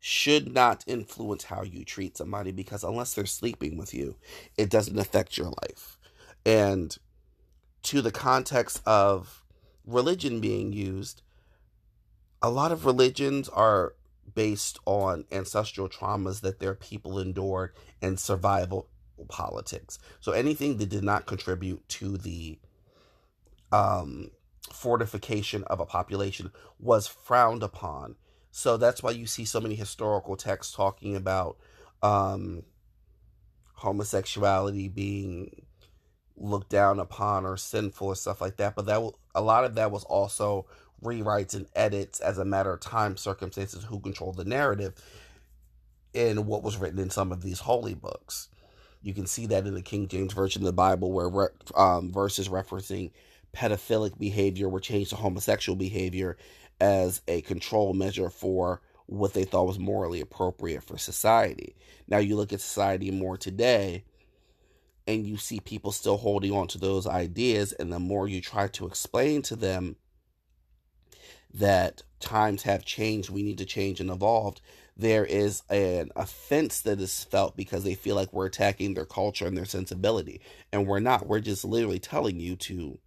should 0.00 0.52
not 0.52 0.82
influence 0.88 1.44
how 1.44 1.62
you 1.62 1.84
treat 1.84 2.16
somebody 2.16 2.50
because 2.50 2.82
unless 2.82 3.14
they're 3.14 3.26
sleeping 3.26 3.78
with 3.78 3.94
you 3.94 4.16
it 4.58 4.70
doesn't 4.70 4.98
affect 4.98 5.38
your 5.38 5.52
life. 5.62 5.98
And 6.44 6.98
to 7.84 8.02
the 8.02 8.10
context 8.10 8.82
of 8.86 9.43
religion 9.86 10.40
being 10.40 10.72
used, 10.72 11.22
a 12.42 12.50
lot 12.50 12.72
of 12.72 12.84
religions 12.84 13.48
are 13.48 13.94
based 14.34 14.78
on 14.86 15.24
ancestral 15.30 15.88
traumas 15.88 16.40
that 16.40 16.58
their 16.60 16.74
people 16.74 17.18
endured 17.18 17.72
and 18.00 18.18
survival 18.18 18.88
politics. 19.28 19.98
So 20.20 20.32
anything 20.32 20.78
that 20.78 20.88
did 20.88 21.04
not 21.04 21.26
contribute 21.26 21.86
to 21.90 22.16
the 22.16 22.58
um, 23.72 24.30
fortification 24.72 25.64
of 25.64 25.80
a 25.80 25.86
population 25.86 26.50
was 26.78 27.06
frowned 27.06 27.62
upon. 27.62 28.16
So 28.50 28.76
that's 28.76 29.02
why 29.02 29.10
you 29.10 29.26
see 29.26 29.44
so 29.44 29.60
many 29.60 29.74
historical 29.74 30.36
texts 30.36 30.74
talking 30.74 31.16
about 31.16 31.58
um, 32.02 32.62
homosexuality 33.74 34.88
being 34.88 35.63
looked 36.36 36.68
down 36.68 36.98
upon 36.98 37.46
or 37.46 37.56
sinful 37.56 38.08
or 38.08 38.14
stuff 38.14 38.40
like 38.40 38.56
that. 38.56 38.74
But 38.74 38.86
that 38.86 39.12
a 39.34 39.42
lot 39.42 39.64
of 39.64 39.74
that 39.76 39.90
was 39.90 40.04
also 40.04 40.66
rewrites 41.02 41.54
and 41.54 41.66
edits 41.74 42.20
as 42.20 42.38
a 42.38 42.44
matter 42.44 42.72
of 42.72 42.80
time, 42.80 43.16
circumstances, 43.16 43.84
who 43.84 44.00
controlled 44.00 44.36
the 44.36 44.44
narrative 44.44 44.94
and 46.14 46.46
what 46.46 46.62
was 46.62 46.76
written 46.76 46.98
in 46.98 47.10
some 47.10 47.32
of 47.32 47.42
these 47.42 47.60
holy 47.60 47.94
books. 47.94 48.48
You 49.02 49.12
can 49.12 49.26
see 49.26 49.46
that 49.46 49.66
in 49.66 49.74
the 49.74 49.82
King 49.82 50.08
James 50.08 50.32
Version 50.32 50.62
of 50.62 50.66
the 50.66 50.72
Bible, 50.72 51.12
where 51.12 51.52
um, 51.76 52.10
verses 52.12 52.48
referencing 52.48 53.10
pedophilic 53.54 54.18
behavior 54.18 54.68
were 54.68 54.80
changed 54.80 55.10
to 55.10 55.16
homosexual 55.16 55.76
behavior 55.76 56.36
as 56.80 57.20
a 57.28 57.42
control 57.42 57.92
measure 57.92 58.30
for 58.30 58.80
what 59.06 59.34
they 59.34 59.44
thought 59.44 59.66
was 59.66 59.78
morally 59.78 60.20
appropriate 60.20 60.82
for 60.82 60.96
society. 60.96 61.76
Now, 62.08 62.18
you 62.18 62.36
look 62.36 62.52
at 62.52 62.60
society 62.60 63.10
more 63.10 63.36
today, 63.36 64.04
and 65.06 65.26
you 65.26 65.36
see 65.36 65.60
people 65.60 65.92
still 65.92 66.16
holding 66.16 66.52
on 66.52 66.66
to 66.68 66.78
those 66.78 67.06
ideas 67.06 67.72
and 67.72 67.92
the 67.92 67.98
more 67.98 68.28
you 68.28 68.40
try 68.40 68.68
to 68.68 68.86
explain 68.86 69.42
to 69.42 69.56
them 69.56 69.96
that 71.52 72.02
times 72.20 72.62
have 72.62 72.84
changed 72.84 73.30
we 73.30 73.42
need 73.42 73.58
to 73.58 73.64
change 73.64 74.00
and 74.00 74.10
evolve 74.10 74.60
there 74.96 75.24
is 75.24 75.62
an 75.70 76.10
offense 76.14 76.80
that 76.82 77.00
is 77.00 77.24
felt 77.24 77.56
because 77.56 77.82
they 77.84 77.94
feel 77.94 78.14
like 78.14 78.32
we're 78.32 78.46
attacking 78.46 78.94
their 78.94 79.04
culture 79.04 79.46
and 79.46 79.56
their 79.56 79.64
sensibility. 79.64 80.40
And 80.72 80.86
we're 80.86 81.00
not. 81.00 81.26
We're 81.26 81.40
just 81.40 81.64
literally 81.64 81.98
telling 81.98 82.38
you 82.38 82.54
to 82.56 82.98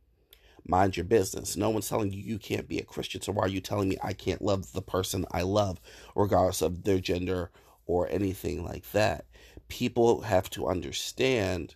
mind 0.66 0.98
your 0.98 1.06
business. 1.06 1.56
No 1.56 1.70
one's 1.70 1.88
telling 1.88 2.12
you 2.12 2.22
you 2.22 2.38
can't 2.38 2.68
be 2.68 2.80
a 2.80 2.84
christian 2.84 3.22
so 3.22 3.32
why 3.32 3.44
are 3.44 3.48
you 3.48 3.62
telling 3.62 3.88
me 3.88 3.98
i 4.04 4.12
can't 4.12 4.42
love 4.42 4.74
the 4.74 4.82
person 4.82 5.26
i 5.32 5.42
love 5.42 5.80
regardless 6.14 6.62
of 6.62 6.84
their 6.84 7.00
gender 7.00 7.52
or 7.86 8.10
anything 8.10 8.66
like 8.66 8.92
that? 8.92 9.26
People 9.70 10.22
have 10.22 10.50
to 10.52 10.68
understand 10.68 11.76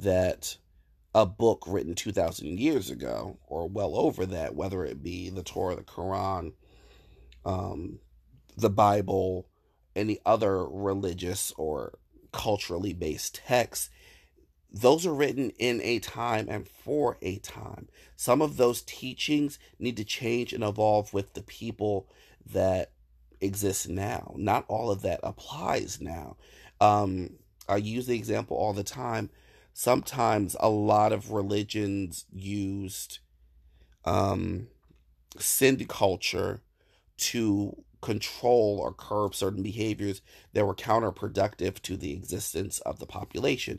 that 0.00 0.56
a 1.14 1.24
book 1.24 1.64
written 1.66 1.94
2,000 1.94 2.58
years 2.58 2.90
ago, 2.90 3.38
or 3.46 3.68
well 3.68 3.96
over 3.96 4.26
that, 4.26 4.54
whether 4.54 4.84
it 4.84 5.02
be 5.02 5.30
the 5.30 5.42
Torah, 5.42 5.76
the 5.76 5.82
Quran, 5.82 6.52
um, 7.44 8.00
the 8.56 8.70
Bible, 8.70 9.48
any 9.94 10.18
other 10.26 10.66
religious 10.66 11.52
or 11.56 11.98
culturally 12.32 12.92
based 12.92 13.40
texts, 13.46 13.88
those 14.70 15.06
are 15.06 15.14
written 15.14 15.50
in 15.58 15.80
a 15.82 16.00
time 16.00 16.48
and 16.50 16.68
for 16.68 17.16
a 17.22 17.38
time. 17.38 17.88
Some 18.14 18.42
of 18.42 18.58
those 18.58 18.82
teachings 18.82 19.58
need 19.78 19.96
to 19.96 20.04
change 20.04 20.52
and 20.52 20.62
evolve 20.62 21.14
with 21.14 21.32
the 21.32 21.42
people 21.42 22.08
that 22.44 22.92
exist 23.40 23.88
now. 23.88 24.34
Not 24.36 24.66
all 24.68 24.90
of 24.90 25.02
that 25.02 25.20
applies 25.22 25.98
now. 26.00 26.36
Um, 26.80 27.30
I 27.68 27.76
use 27.76 28.06
the 28.06 28.16
example 28.16 28.56
all 28.56 28.74
the 28.74 28.84
time 28.84 29.30
sometimes 29.78 30.56
a 30.58 30.70
lot 30.70 31.12
of 31.12 31.32
religions 31.32 32.24
used 32.32 33.18
um, 34.06 34.68
sin 35.38 35.76
culture 35.86 36.62
to 37.18 37.76
control 38.00 38.78
or 38.80 38.94
curb 38.94 39.34
certain 39.34 39.62
behaviors 39.62 40.22
that 40.54 40.64
were 40.64 40.74
counterproductive 40.74 41.82
to 41.82 41.98
the 41.98 42.14
existence 42.14 42.78
of 42.80 43.00
the 43.00 43.06
population. 43.06 43.78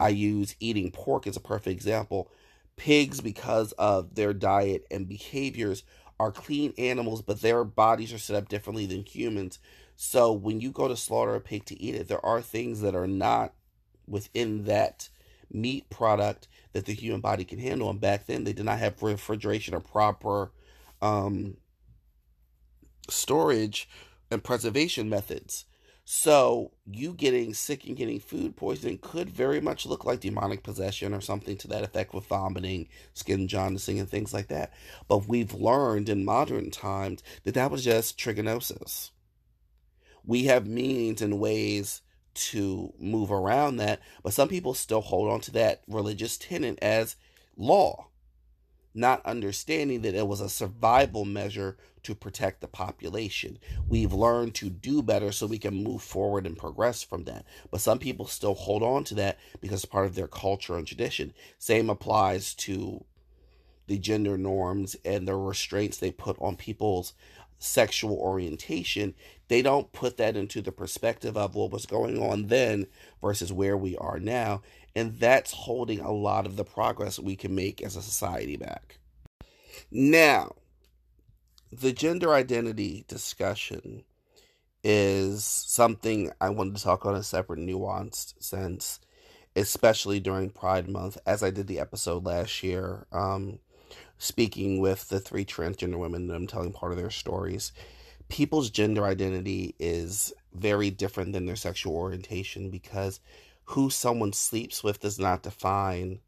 I 0.00 0.08
use 0.08 0.56
eating 0.60 0.90
pork 0.90 1.26
as 1.26 1.36
a 1.36 1.40
perfect 1.40 1.76
example. 1.76 2.30
Pigs, 2.76 3.20
because 3.20 3.72
of 3.72 4.14
their 4.14 4.32
diet 4.32 4.86
and 4.90 5.06
behaviors, 5.06 5.82
are 6.18 6.32
clean 6.32 6.72
animals, 6.78 7.20
but 7.20 7.42
their 7.42 7.64
bodies 7.64 8.14
are 8.14 8.18
set 8.18 8.36
up 8.36 8.48
differently 8.48 8.86
than 8.86 9.04
humans. 9.04 9.58
So 9.94 10.32
when 10.32 10.62
you 10.62 10.70
go 10.70 10.88
to 10.88 10.96
slaughter 10.96 11.34
a 11.34 11.40
pig 11.42 11.66
to 11.66 11.78
eat 11.78 11.94
it, 11.94 12.08
there 12.08 12.24
are 12.24 12.40
things 12.40 12.80
that 12.80 12.94
are 12.94 13.06
not 13.06 13.52
within 14.06 14.64
that 14.64 15.10
meat 15.54 15.88
product 15.88 16.48
that 16.72 16.86
the 16.86 16.92
human 16.92 17.20
body 17.20 17.44
can 17.44 17.58
handle. 17.58 17.88
And 17.88 18.00
back 18.00 18.26
then, 18.26 18.44
they 18.44 18.52
did 18.52 18.64
not 18.64 18.78
have 18.78 19.02
refrigeration 19.02 19.74
or 19.74 19.80
proper 19.80 20.52
um, 21.00 21.56
storage 23.08 23.88
and 24.30 24.42
preservation 24.42 25.08
methods. 25.08 25.66
So, 26.06 26.72
you 26.84 27.14
getting 27.14 27.54
sick 27.54 27.86
and 27.86 27.96
getting 27.96 28.20
food 28.20 28.56
poisoning 28.56 28.98
could 28.98 29.30
very 29.30 29.58
much 29.58 29.86
look 29.86 30.04
like 30.04 30.20
demonic 30.20 30.62
possession 30.62 31.14
or 31.14 31.22
something 31.22 31.56
to 31.58 31.68
that 31.68 31.82
effect 31.82 32.12
with 32.12 32.26
vomiting, 32.26 32.88
skin 33.14 33.48
jaundicing, 33.48 33.98
and 33.98 34.08
things 34.08 34.34
like 34.34 34.48
that. 34.48 34.74
But 35.08 35.26
we've 35.26 35.54
learned 35.54 36.10
in 36.10 36.26
modern 36.26 36.70
times 36.70 37.22
that 37.44 37.54
that 37.54 37.70
was 37.70 37.84
just 37.84 38.18
trichinosis. 38.18 39.12
We 40.26 40.44
have 40.44 40.66
means 40.66 41.22
and 41.22 41.40
ways 41.40 42.02
to 42.34 42.92
move 42.98 43.30
around 43.30 43.76
that, 43.76 44.00
but 44.22 44.32
some 44.32 44.48
people 44.48 44.74
still 44.74 45.00
hold 45.00 45.30
on 45.30 45.40
to 45.40 45.50
that 45.52 45.82
religious 45.88 46.36
tenet 46.36 46.78
as 46.82 47.16
law, 47.56 48.08
not 48.94 49.24
understanding 49.24 50.02
that 50.02 50.14
it 50.14 50.26
was 50.26 50.40
a 50.40 50.48
survival 50.48 51.24
measure 51.24 51.76
to 52.04 52.14
protect 52.14 52.60
the 52.60 52.68
population. 52.68 53.58
We've 53.88 54.12
learned 54.12 54.54
to 54.56 54.70
do 54.70 55.02
better 55.02 55.32
so 55.32 55.46
we 55.46 55.58
can 55.58 55.82
move 55.82 56.02
forward 56.02 56.46
and 56.46 56.56
progress 56.56 57.02
from 57.02 57.24
that. 57.24 57.44
But 57.70 57.80
some 57.80 57.98
people 57.98 58.26
still 58.26 58.54
hold 58.54 58.82
on 58.82 59.04
to 59.04 59.14
that 59.16 59.38
because 59.60 59.82
it's 59.82 59.90
part 59.90 60.06
of 60.06 60.14
their 60.14 60.28
culture 60.28 60.76
and 60.76 60.86
tradition. 60.86 61.32
Same 61.58 61.88
applies 61.88 62.54
to 62.54 63.04
the 63.86 63.98
gender 63.98 64.38
norms 64.38 64.96
and 65.04 65.26
the 65.26 65.34
restraints 65.34 65.98
they 65.98 66.10
put 66.10 66.36
on 66.40 66.56
people's 66.56 67.14
sexual 67.58 68.16
orientation. 68.16 69.14
They 69.48 69.62
don't 69.62 69.92
put 69.92 70.16
that 70.16 70.36
into 70.36 70.62
the 70.62 70.72
perspective 70.72 71.36
of 71.36 71.54
what 71.54 71.70
was 71.70 71.86
going 71.86 72.22
on 72.22 72.48
then 72.48 72.86
versus 73.20 73.52
where 73.52 73.76
we 73.76 73.96
are 73.96 74.18
now. 74.18 74.62
And 74.96 75.18
that's 75.18 75.52
holding 75.52 76.00
a 76.00 76.12
lot 76.12 76.46
of 76.46 76.56
the 76.56 76.64
progress 76.64 77.18
we 77.18 77.36
can 77.36 77.54
make 77.54 77.82
as 77.82 77.96
a 77.96 78.02
society 78.02 78.56
back. 78.56 78.98
Now, 79.90 80.52
the 81.72 81.92
gender 81.92 82.32
identity 82.32 83.04
discussion 83.08 84.04
is 84.84 85.44
something 85.44 86.30
I 86.40 86.50
wanted 86.50 86.76
to 86.76 86.82
talk 86.82 87.06
on 87.06 87.14
a 87.14 87.22
separate, 87.22 87.58
nuanced 87.58 88.42
sense, 88.42 89.00
especially 89.56 90.20
during 90.20 90.50
Pride 90.50 90.88
Month, 90.88 91.18
as 91.26 91.42
I 91.42 91.50
did 91.50 91.66
the 91.66 91.80
episode 91.80 92.24
last 92.24 92.62
year, 92.62 93.06
um, 93.10 93.58
speaking 94.18 94.80
with 94.80 95.08
the 95.08 95.20
three 95.20 95.44
transgender 95.44 95.98
women 95.98 96.30
I'm 96.30 96.46
telling 96.46 96.72
part 96.72 96.92
of 96.92 96.98
their 96.98 97.10
stories. 97.10 97.72
People's 98.28 98.70
gender 98.70 99.04
identity 99.04 99.74
is 99.78 100.32
very 100.52 100.90
different 100.90 101.32
than 101.32 101.46
their 101.46 101.56
sexual 101.56 101.94
orientation 101.94 102.70
because 102.70 103.20
who 103.64 103.90
someone 103.90 104.32
sleeps 104.32 104.82
with 104.82 105.00
does 105.00 105.18
not 105.18 105.42
define 105.42 106.20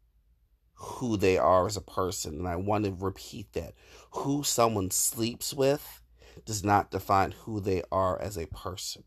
who 0.73 1.17
they 1.17 1.37
are 1.37 1.65
as 1.65 1.75
a 1.75 1.81
person. 1.81 2.35
And 2.35 2.47
I 2.47 2.55
want 2.55 2.85
to 2.85 2.91
repeat 2.91 3.53
that. 3.53 3.73
Who 4.11 4.43
someone 4.43 4.91
sleeps 4.91 5.53
with 5.53 6.01
does 6.45 6.63
not 6.63 6.91
define 6.91 7.31
who 7.31 7.59
they 7.59 7.83
are 7.91 8.19
as 8.21 8.37
a 8.37 8.47
person. 8.47 9.03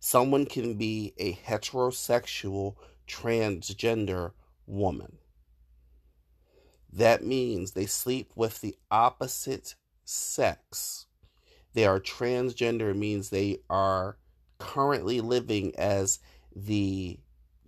Someone 0.00 0.46
can 0.46 0.74
be 0.74 1.14
a 1.18 1.34
heterosexual 1.34 2.76
transgender 3.06 4.32
woman. 4.66 5.18
That 6.94 7.24
means 7.24 7.72
they 7.72 7.86
sleep 7.86 8.30
with 8.36 8.60
the 8.60 8.76
opposite 8.88 9.74
sex. 10.04 11.06
They 11.72 11.84
are 11.84 11.98
transgender, 11.98 12.96
means 12.96 13.30
they 13.30 13.58
are 13.68 14.16
currently 14.58 15.20
living 15.20 15.74
as 15.76 16.20
the 16.54 17.18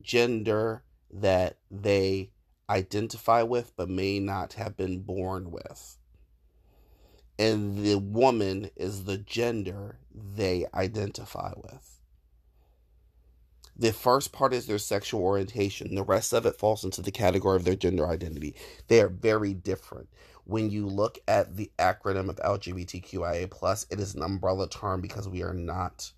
gender 0.00 0.84
that 1.10 1.58
they 1.70 2.30
identify 2.70 3.42
with 3.42 3.72
but 3.76 3.88
may 3.88 4.20
not 4.20 4.52
have 4.52 4.76
been 4.76 5.00
born 5.00 5.50
with. 5.50 5.98
And 7.36 7.84
the 7.84 7.98
woman 7.98 8.70
is 8.76 9.04
the 9.04 9.18
gender 9.18 9.98
they 10.14 10.66
identify 10.72 11.52
with. 11.56 11.95
The 13.78 13.92
first 13.92 14.32
part 14.32 14.54
is 14.54 14.66
their 14.66 14.78
sexual 14.78 15.20
orientation. 15.20 15.94
The 15.94 16.02
rest 16.02 16.32
of 16.32 16.46
it 16.46 16.58
falls 16.58 16.84
into 16.84 17.02
the 17.02 17.10
category 17.10 17.56
of 17.56 17.64
their 17.64 17.76
gender 17.76 18.08
identity. 18.08 18.54
They 18.88 19.00
are 19.02 19.08
very 19.08 19.52
different. 19.52 20.08
When 20.44 20.70
you 20.70 20.86
look 20.86 21.18
at 21.28 21.56
the 21.56 21.70
acronym 21.78 22.30
of 22.30 22.36
LGBTQIA, 22.36 23.86
it 23.90 24.00
is 24.00 24.14
an 24.14 24.22
umbrella 24.22 24.68
term 24.68 25.00
because 25.02 25.28
we 25.28 25.42
are 25.42 25.52
not 25.52 26.12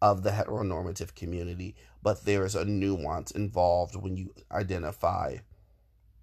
of 0.00 0.22
the 0.22 0.30
heteronormative 0.30 1.14
community, 1.14 1.74
but 2.02 2.24
there 2.24 2.44
is 2.44 2.54
a 2.54 2.64
nuance 2.64 3.30
involved 3.30 3.96
when 3.96 4.16
you 4.16 4.34
identify 4.50 5.36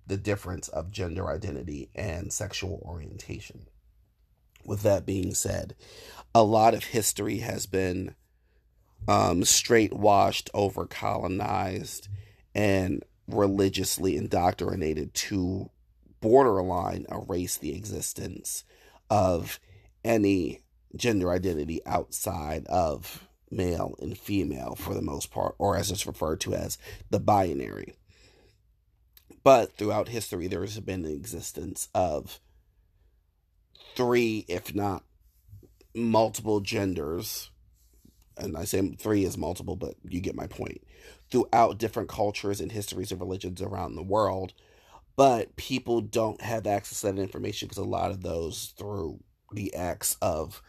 the 0.05 0.17
difference 0.17 0.67
of 0.67 0.91
gender 0.91 1.29
identity 1.29 1.89
and 1.95 2.31
sexual 2.31 2.81
orientation. 2.85 3.67
With 4.65 4.81
that 4.81 5.05
being 5.05 5.33
said, 5.33 5.75
a 6.35 6.43
lot 6.43 6.73
of 6.73 6.85
history 6.85 7.39
has 7.39 7.65
been 7.65 8.15
um, 9.07 9.43
straight 9.43 9.93
washed, 9.93 10.49
over 10.53 10.85
colonized, 10.85 12.07
and 12.53 13.03
religiously 13.27 14.17
indoctrinated 14.17 15.13
to 15.13 15.69
borderline 16.21 17.05
erase 17.11 17.57
the 17.57 17.75
existence 17.75 18.63
of 19.09 19.59
any 20.03 20.61
gender 20.95 21.31
identity 21.31 21.81
outside 21.85 22.65
of 22.67 23.27
male 23.51 23.95
and 23.99 24.17
female 24.17 24.75
for 24.75 24.93
the 24.93 25.01
most 25.01 25.31
part, 25.31 25.55
or 25.57 25.75
as 25.75 25.91
it's 25.91 26.07
referred 26.07 26.39
to 26.41 26.53
as 26.53 26.77
the 27.09 27.19
binary. 27.19 27.95
But 29.43 29.77
throughout 29.77 30.09
history, 30.09 30.47
there 30.47 30.61
has 30.61 30.79
been 30.79 31.05
an 31.05 31.11
existence 31.11 31.87
of 31.93 32.39
three, 33.95 34.45
if 34.47 34.75
not 34.75 35.03
multiple 35.95 36.59
genders. 36.59 37.49
And 38.39 38.57
I 38.57 38.65
say 38.65 38.95
three 38.97 39.25
is 39.25 39.37
multiple, 39.37 39.75
but 39.75 39.95
you 40.07 40.21
get 40.21 40.35
my 40.35 40.47
point. 40.47 40.81
Throughout 41.29 41.77
different 41.77 42.09
cultures 42.09 42.61
and 42.61 42.71
histories 42.71 43.11
of 43.11 43.19
religions 43.19 43.61
around 43.61 43.95
the 43.95 44.03
world. 44.03 44.53
But 45.15 45.55
people 45.57 46.01
don't 46.01 46.41
have 46.41 46.65
access 46.65 47.01
to 47.01 47.07
that 47.11 47.21
information 47.21 47.67
because 47.67 47.77
a 47.77 47.83
lot 47.83 48.11
of 48.11 48.23
those, 48.23 48.73
through 48.77 49.19
the 49.51 49.73
acts 49.75 50.15
of 50.21 50.61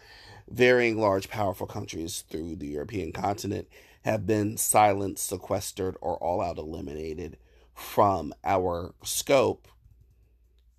varying 0.49 0.99
large, 0.99 1.29
powerful 1.29 1.67
countries 1.67 2.25
through 2.29 2.57
the 2.57 2.67
European 2.67 3.13
continent, 3.13 3.69
have 4.05 4.27
been 4.27 4.57
silenced, 4.57 5.29
sequestered, 5.29 5.97
or 6.01 6.17
all 6.17 6.41
out 6.41 6.59
eliminated 6.59 7.37
from 7.75 8.35
our 8.45 8.95
scope 9.05 9.69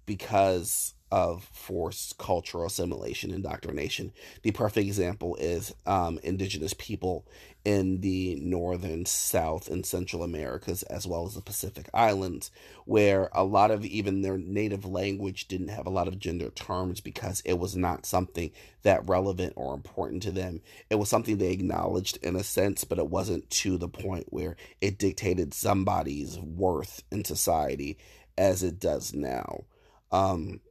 because 0.05 0.93
of 1.11 1.43
forced 1.51 2.17
cultural 2.17 2.65
assimilation 2.65 3.31
indoctrination. 3.31 4.11
The 4.43 4.51
perfect 4.51 4.87
example 4.87 5.35
is 5.35 5.73
um, 5.85 6.19
indigenous 6.23 6.73
people 6.73 7.25
in 7.63 8.01
the 8.01 8.35
northern, 8.41 9.05
south, 9.05 9.69
and 9.69 9.85
central 9.85 10.23
Americas, 10.23 10.81
as 10.83 11.05
well 11.05 11.27
as 11.27 11.35
the 11.35 11.41
Pacific 11.41 11.89
Islands, 11.93 12.49
where 12.85 13.29
a 13.33 13.43
lot 13.43 13.69
of 13.69 13.85
even 13.85 14.21
their 14.21 14.37
native 14.37 14.83
language 14.83 15.47
didn't 15.47 15.67
have 15.67 15.85
a 15.85 15.91
lot 15.91 16.07
of 16.07 16.17
gender 16.17 16.49
terms 16.49 17.01
because 17.01 17.41
it 17.45 17.59
was 17.59 17.75
not 17.75 18.05
something 18.05 18.51
that 18.81 19.07
relevant 19.07 19.53
or 19.55 19.75
important 19.75 20.23
to 20.23 20.31
them. 20.31 20.61
It 20.89 20.95
was 20.95 21.09
something 21.09 21.37
they 21.37 21.51
acknowledged 21.51 22.17
in 22.23 22.35
a 22.35 22.43
sense, 22.43 22.83
but 22.83 22.97
it 22.97 23.09
wasn't 23.09 23.47
to 23.51 23.77
the 23.77 23.89
point 23.89 24.27
where 24.29 24.55
it 24.79 24.97
dictated 24.97 25.53
somebody's 25.53 26.39
worth 26.39 27.03
in 27.11 27.23
society 27.25 27.97
as 28.37 28.63
it 28.63 28.79
does 28.79 29.13
now. 29.13 29.65
Um, 30.11 30.61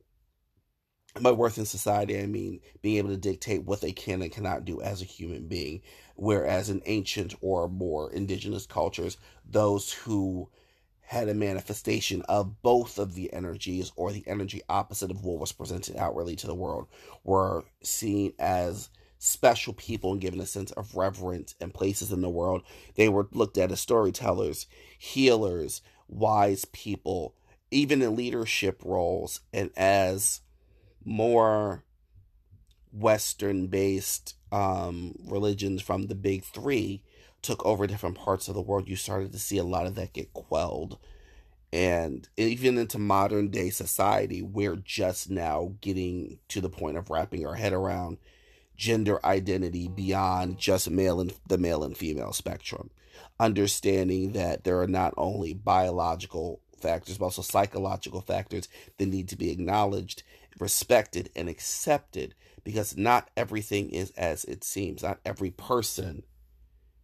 by 1.20 1.32
worth 1.32 1.58
in 1.58 1.64
society, 1.64 2.20
I 2.20 2.26
mean 2.26 2.60
being 2.82 2.98
able 2.98 3.08
to 3.10 3.16
dictate 3.16 3.64
what 3.64 3.80
they 3.80 3.92
can 3.92 4.22
and 4.22 4.30
cannot 4.30 4.64
do 4.64 4.80
as 4.80 5.02
a 5.02 5.06
human 5.06 5.48
being. 5.48 5.82
Whereas 6.14 6.70
in 6.70 6.82
ancient 6.86 7.34
or 7.40 7.68
more 7.68 8.12
indigenous 8.12 8.66
cultures, 8.66 9.16
those 9.44 9.92
who 9.92 10.48
had 11.00 11.28
a 11.28 11.34
manifestation 11.34 12.22
of 12.28 12.62
both 12.62 12.98
of 12.98 13.14
the 13.14 13.32
energies 13.32 13.90
or 13.96 14.12
the 14.12 14.22
energy 14.28 14.62
opposite 14.68 15.10
of 15.10 15.24
what 15.24 15.40
was 15.40 15.50
presented 15.50 15.96
outwardly 15.96 16.36
to 16.36 16.46
the 16.46 16.54
world 16.54 16.86
were 17.24 17.64
seen 17.82 18.32
as 18.38 18.90
special 19.18 19.72
people 19.72 20.12
and 20.12 20.20
given 20.20 20.40
a 20.40 20.46
sense 20.46 20.70
of 20.72 20.94
reverence 20.94 21.56
and 21.60 21.74
places 21.74 22.12
in 22.12 22.20
the 22.20 22.28
world. 22.28 22.62
They 22.94 23.08
were 23.08 23.26
looked 23.32 23.58
at 23.58 23.72
as 23.72 23.80
storytellers, 23.80 24.66
healers, 24.98 25.82
wise 26.06 26.64
people, 26.66 27.34
even 27.72 28.02
in 28.02 28.14
leadership 28.14 28.80
roles, 28.84 29.40
and 29.52 29.70
as 29.76 30.42
more 31.04 31.84
Western 32.92 33.68
based 33.68 34.34
um, 34.52 35.14
religions 35.26 35.82
from 35.82 36.06
the 36.06 36.14
big 36.14 36.44
three 36.44 37.02
took 37.42 37.64
over 37.64 37.86
different 37.86 38.18
parts 38.18 38.48
of 38.48 38.54
the 38.54 38.60
world, 38.60 38.88
you 38.88 38.96
started 38.96 39.32
to 39.32 39.38
see 39.38 39.58
a 39.58 39.64
lot 39.64 39.86
of 39.86 39.94
that 39.94 40.12
get 40.12 40.32
quelled. 40.32 40.98
And 41.72 42.28
even 42.36 42.78
into 42.78 42.98
modern 42.98 43.48
day 43.48 43.70
society, 43.70 44.42
we're 44.42 44.76
just 44.76 45.30
now 45.30 45.74
getting 45.80 46.38
to 46.48 46.60
the 46.60 46.68
point 46.68 46.96
of 46.96 47.10
wrapping 47.10 47.46
our 47.46 47.54
head 47.54 47.72
around 47.72 48.18
gender 48.76 49.24
identity 49.24 49.88
beyond 49.88 50.58
just 50.58 50.90
male 50.90 51.20
and 51.20 51.32
the 51.46 51.58
male 51.58 51.84
and 51.84 51.96
female 51.96 52.32
spectrum. 52.32 52.90
Understanding 53.38 54.32
that 54.32 54.64
there 54.64 54.80
are 54.80 54.88
not 54.88 55.14
only 55.16 55.54
biological 55.54 56.60
factors, 56.80 57.18
but 57.18 57.26
also 57.26 57.42
psychological 57.42 58.20
factors 58.20 58.68
that 58.98 59.06
need 59.06 59.28
to 59.28 59.36
be 59.36 59.50
acknowledged, 59.50 60.22
respected, 60.60 61.30
and 61.34 61.48
accepted 61.48 62.34
because 62.64 62.96
not 62.96 63.30
everything 63.36 63.90
is 63.90 64.10
as 64.12 64.44
it 64.44 64.64
seems. 64.64 65.02
Not 65.02 65.20
every 65.24 65.50
person 65.50 66.22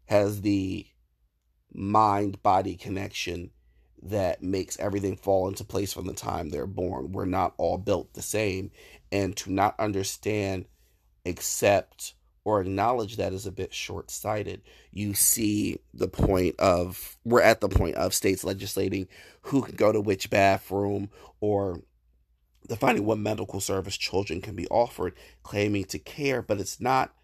has 0.07 0.43
the 0.43 0.87
mind 1.73 2.43
body 2.43 2.77
connection 2.77 3.51
that 4.03 4.43
makes 4.43 4.79
everything 4.79 5.17
fall 5.17 5.49
into 5.49 5.65
place 5.65 5.93
from 5.93 6.07
the 6.07 6.15
time 6.15 6.51
they're 6.51 6.67
born. 6.67 7.13
We're 7.13 7.25
not 7.25 7.55
all 7.57 7.79
built 7.79 8.15
the 8.15 8.23
same. 8.23 8.71
And 9.11 9.37
to 9.39 9.53
not 9.53 9.79
understand, 9.79 10.67
accept, 11.25 12.15
or 12.45 12.61
acknowledge 12.61 13.17
that 13.17 13.33
is 13.33 13.47
a 13.47 13.53
bit 13.53 13.75
short 13.75 14.11
sighted. 14.11 14.63
You 14.93 15.15
see 15.15 15.79
the 15.93 16.09
point 16.09 16.55
of, 16.61 17.17
we're 17.25 17.43
at 17.43 17.61
the 17.61 17.69
point 17.69 17.97
of 17.97 18.15
states 18.15 18.45
legislating 18.45 19.09
who 19.43 19.63
can 19.63 19.75
go 19.75 19.91
to 19.91 20.01
which 20.01 20.31
bathroom 20.31 21.11
or 21.41 21.81
defining 22.69 23.05
what 23.05 23.19
medical 23.19 23.61
service 23.61 23.97
children 23.97 24.41
can 24.41 24.55
be 24.55 24.67
offered, 24.69 25.15
claiming 25.43 25.85
to 25.87 25.99
care, 25.99 26.43
but 26.43 26.61
it's 26.61 26.81
not 26.81 27.15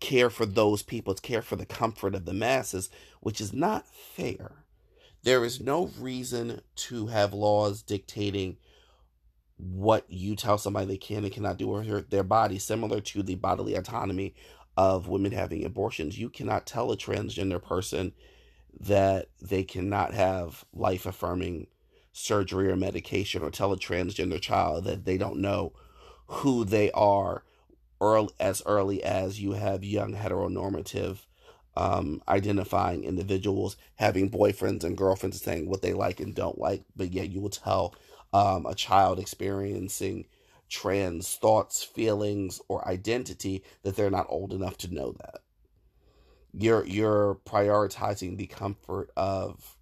care 0.00 0.30
for 0.30 0.46
those 0.46 0.82
people, 0.82 1.12
it's 1.12 1.20
care 1.20 1.42
for 1.42 1.56
the 1.56 1.66
comfort 1.66 2.14
of 2.14 2.24
the 2.24 2.32
masses, 2.32 2.90
which 3.20 3.40
is 3.40 3.52
not 3.52 3.86
fair. 3.88 4.64
There 5.22 5.44
is 5.44 5.60
no 5.60 5.90
reason 5.98 6.60
to 6.76 7.08
have 7.08 7.34
laws 7.34 7.82
dictating 7.82 8.56
what 9.56 10.04
you 10.08 10.36
tell 10.36 10.56
somebody 10.56 10.86
they 10.86 10.96
can 10.96 11.24
and 11.24 11.32
cannot 11.32 11.58
do 11.58 11.66
with 11.66 12.10
their 12.10 12.22
body, 12.22 12.58
similar 12.58 13.00
to 13.00 13.22
the 13.22 13.34
bodily 13.34 13.74
autonomy 13.74 14.34
of 14.76 15.08
women 15.08 15.32
having 15.32 15.64
abortions. 15.64 16.18
You 16.18 16.30
cannot 16.30 16.66
tell 16.66 16.92
a 16.92 16.96
transgender 16.96 17.60
person 17.60 18.12
that 18.78 19.28
they 19.42 19.64
cannot 19.64 20.14
have 20.14 20.64
life 20.72 21.04
affirming 21.04 21.66
surgery 22.18 22.70
or 22.70 22.76
medication 22.76 23.42
or 23.42 23.50
tell 23.50 23.72
a 23.72 23.76
transgender 23.76 24.40
child 24.40 24.84
that 24.84 25.04
they 25.04 25.16
don't 25.16 25.40
know 25.40 25.72
who 26.26 26.64
they 26.64 26.90
are 26.92 27.44
early, 28.00 28.30
as 28.38 28.62
early 28.66 29.02
as 29.02 29.40
you 29.40 29.52
have 29.52 29.84
young 29.84 30.14
heteronormative 30.14 31.18
um, 31.76 32.20
identifying 32.28 33.04
individuals 33.04 33.76
having 33.94 34.28
boyfriends 34.28 34.82
and 34.82 34.98
girlfriends 34.98 35.40
saying 35.40 35.68
what 35.68 35.80
they 35.80 35.92
like 35.92 36.18
and 36.18 36.34
don't 36.34 36.58
like, 36.58 36.82
but 36.96 37.12
yet 37.12 37.30
you 37.30 37.40
will 37.40 37.50
tell 37.50 37.94
um, 38.32 38.66
a 38.66 38.74
child 38.74 39.18
experiencing 39.20 40.26
trans 40.68 41.36
thoughts, 41.36 41.82
feelings, 41.82 42.60
or 42.68 42.86
identity 42.86 43.62
that 43.84 43.96
they're 43.96 44.10
not 44.10 44.26
old 44.28 44.52
enough 44.52 44.76
to 44.78 44.92
know 44.92 45.12
that. 45.12 45.40
You're 46.52 46.84
you're 46.84 47.38
prioritizing 47.46 48.36
the 48.36 48.46
comfort 48.46 49.10
of 49.16 49.76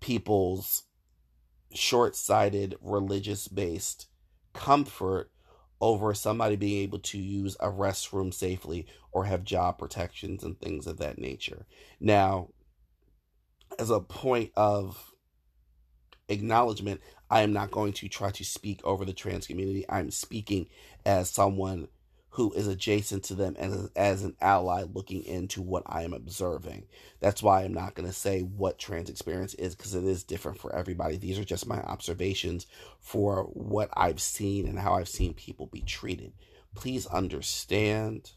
people's 0.00 0.83
short-sighted 1.74 2.76
religious-based 2.80 4.06
comfort 4.52 5.30
over 5.80 6.14
somebody 6.14 6.56
being 6.56 6.82
able 6.82 7.00
to 7.00 7.18
use 7.18 7.56
a 7.60 7.68
restroom 7.68 8.32
safely 8.32 8.86
or 9.12 9.24
have 9.24 9.44
job 9.44 9.78
protections 9.78 10.42
and 10.42 10.58
things 10.58 10.86
of 10.86 10.98
that 10.98 11.18
nature. 11.18 11.66
Now, 12.00 12.48
as 13.78 13.90
a 13.90 14.00
point 14.00 14.52
of 14.56 15.12
acknowledgement, 16.28 17.00
I 17.28 17.42
am 17.42 17.52
not 17.52 17.70
going 17.70 17.92
to 17.94 18.08
try 18.08 18.30
to 18.30 18.44
speak 18.44 18.80
over 18.84 19.04
the 19.04 19.12
trans 19.12 19.46
community. 19.46 19.84
I'm 19.88 20.10
speaking 20.10 20.68
as 21.04 21.28
someone 21.28 21.88
who 22.34 22.52
is 22.54 22.66
adjacent 22.66 23.22
to 23.22 23.32
them 23.32 23.54
and 23.60 23.88
as 23.94 24.24
an 24.24 24.34
ally 24.40 24.82
looking 24.92 25.22
into 25.24 25.62
what 25.62 25.84
I 25.86 26.02
am 26.02 26.12
observing. 26.12 26.84
That's 27.20 27.44
why 27.44 27.62
I'm 27.62 27.72
not 27.72 27.94
going 27.94 28.08
to 28.08 28.12
say 28.12 28.40
what 28.40 28.76
trans 28.76 29.08
experience 29.08 29.54
is 29.54 29.76
because 29.76 29.94
it 29.94 30.02
is 30.02 30.24
different 30.24 30.58
for 30.58 30.74
everybody. 30.74 31.16
These 31.16 31.38
are 31.38 31.44
just 31.44 31.68
my 31.68 31.80
observations 31.82 32.66
for 32.98 33.44
what 33.52 33.88
I've 33.92 34.20
seen 34.20 34.66
and 34.66 34.80
how 34.80 34.94
I've 34.94 35.08
seen 35.08 35.32
people 35.34 35.66
be 35.66 35.82
treated. 35.82 36.32
Please 36.74 37.06
understand 37.06 38.32